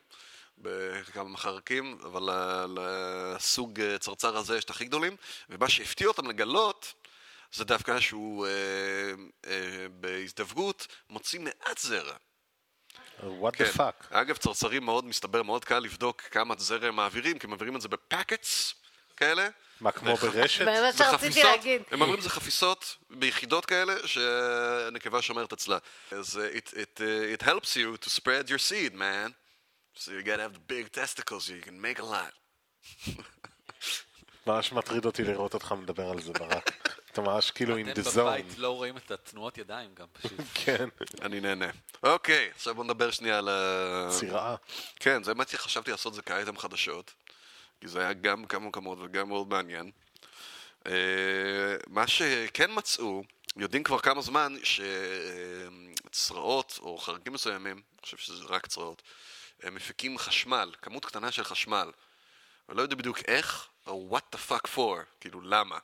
[0.58, 2.28] בכמה מחרקים, אבל
[2.76, 5.16] לסוג אה, צרצר הזה יש את הכי גדולים,
[5.50, 6.94] ומה שהפתיע אותם לגלות
[7.52, 8.52] זה דווקא שהוא אה,
[9.46, 12.16] אה, בהזדווגות מוציא מעט זרע.
[13.20, 13.64] what כן.
[13.64, 14.06] the fuck.
[14.10, 17.80] אגב, צרצרים מאוד, מסתבר, מאוד קל לבדוק כמה זרע הם מעבירים, כי הם מעבירים את
[17.80, 18.74] זה בפקטס
[19.16, 19.48] כאלה.
[19.80, 20.64] מה, כמו ברשת?
[20.64, 21.82] באמת זה שרציתי להגיד.
[21.90, 25.78] הם אומרים זה חפיסות ביחידות כאלה שהנקבה שומרת אצלה.
[26.10, 29.34] אז uh, it, it, uh, it helps you to spread your seed, man.
[29.96, 32.34] So you gotta have the big testicles you can make a lot.
[34.46, 36.70] ממש מטריד אותי לראות אותך מדבר על זה ברק.
[37.12, 38.54] אתה ממש כאילו in אתם the בבית zone.
[38.60, 40.40] לא רואים את התנועות ידיים גם פשוט.
[40.64, 40.88] כן,
[41.22, 41.70] אני נהנה.
[42.02, 44.08] אוקיי, עכשיו בוא נדבר שנייה על ה...
[44.10, 44.56] צירעה.
[44.96, 47.12] כן, זה האמת שחשבתי לעשות זה כאייטם חדשות,
[47.80, 49.90] כי זה היה גם כמה מקומות וגם מאוד מעניין.
[50.86, 53.24] אה, מה שכן מצאו,
[53.56, 54.56] יודעים כבר כמה זמן
[56.10, 59.02] שצרעות או חרקים מסוימים, אני חושב שזה רק צרעות,
[59.62, 61.90] הם מפיקים חשמל, כמות קטנה של חשמל.
[62.68, 65.78] אני לא יודע בדיוק איך, או what the fuck for, כאילו למה.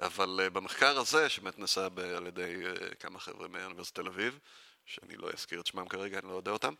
[0.00, 4.38] אבל אה, במחקר הזה, שבאמת נעשה על ידי אה, כמה חבר'ה מאוניברסיטת תל אביב,
[4.86, 6.74] שאני לא אזכיר את שמם כרגע, אני לא יודע אותם,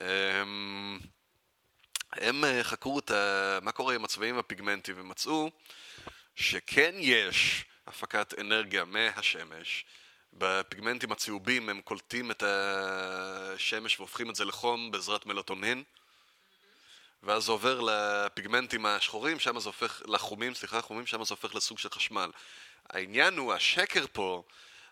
[0.00, 0.98] אמ,
[2.12, 3.58] הם אה, חקרו את ה...
[3.62, 5.50] מה קורה עם הצבעים הפיגמנטיים ומצאו
[6.36, 9.84] שכן יש הפקת אנרגיה מהשמש.
[10.32, 15.82] בפיגמנטים הצהובים הם קולטים את השמש והופכים את זה לחום בעזרת מלטונין
[17.22, 21.78] ואז זה עובר לפיגמנטים השחורים, שם זה הופך, לחומים, סליחה, חומים, שם זה הופך לסוג
[21.78, 22.30] של חשמל.
[22.90, 24.42] העניין הוא, השקר פה,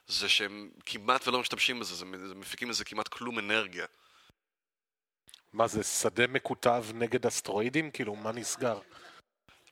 [0.08, 2.04] זה שהם כמעט ולא משתמשים בזה, זה,
[2.34, 3.86] מפיקים לזה כמעט כלום אנרגיה.
[5.52, 7.90] מה זה, שדה מקוטב נגד אסטרואידים?
[7.90, 8.78] כאילו, מה נסגר?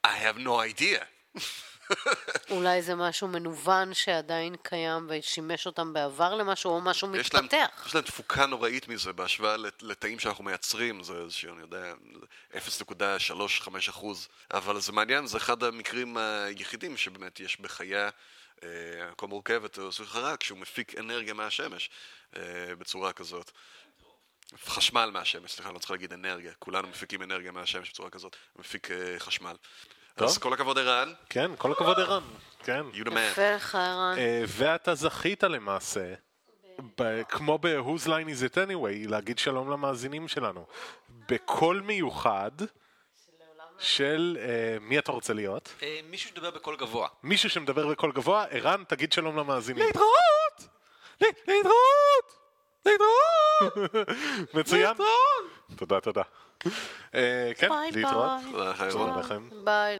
[0.07, 0.49] I have no
[0.79, 1.03] idea.
[2.51, 7.83] אולי זה משהו מנוון שעדיין קיים ושימש אותם בעבר למשהו, או משהו יש להם, מתפתח.
[7.87, 11.93] יש להם תפוקה נוראית מזה בהשוואה לת- לתאים שאנחנו מייצרים, זה איזשהו, אני יודע,
[12.53, 18.09] 0.35 אחוז, אבל זה מעניין, זה אחד המקרים היחידים שבאמת יש בחיה
[18.63, 18.69] אה,
[19.17, 21.89] כה מורכבת או חרק, שהוא מפיק אנרגיה מהשמש
[22.35, 22.41] אה,
[22.79, 23.51] בצורה כזאת.
[24.65, 29.15] חשמל מהשמש, סליחה, לא צריך להגיד אנרגיה, כולנו מפיקים אנרגיה מהשמש בצורה כזאת, מפיק אה,
[29.19, 29.55] חשמל.
[30.15, 30.27] טוב.
[30.27, 32.23] אז כל הכבוד ערן, כן, כל הכבוד ערן.
[32.63, 32.81] כן.
[32.93, 33.19] you the man.
[33.31, 34.15] יפה לך, ערן.
[34.17, 36.13] אה, ואתה זכית למעשה,
[36.99, 40.65] ב- כמו ב-Whose Line is it anyway, להגיד שלום למאזינים שלנו.
[41.29, 42.51] בקול מיוחד
[43.79, 44.37] של...
[44.41, 45.73] אה, מי אתה רוצה להיות?
[45.83, 47.07] אה, מישהו שדבר בקול גבוה.
[47.23, 49.85] מישהו שמדבר בקול גבוה, ערן, תגיד שלום למאזינים.
[49.85, 50.67] להתראות!
[51.21, 52.44] ל- להתראות!
[52.85, 53.89] להתראות!
[54.53, 54.95] מצוין.
[55.75, 56.21] תודה, תודה.
[57.15, 58.41] אה, כן, להתראות.
[58.91, 59.49] ביי.
[59.63, 59.97] ביי.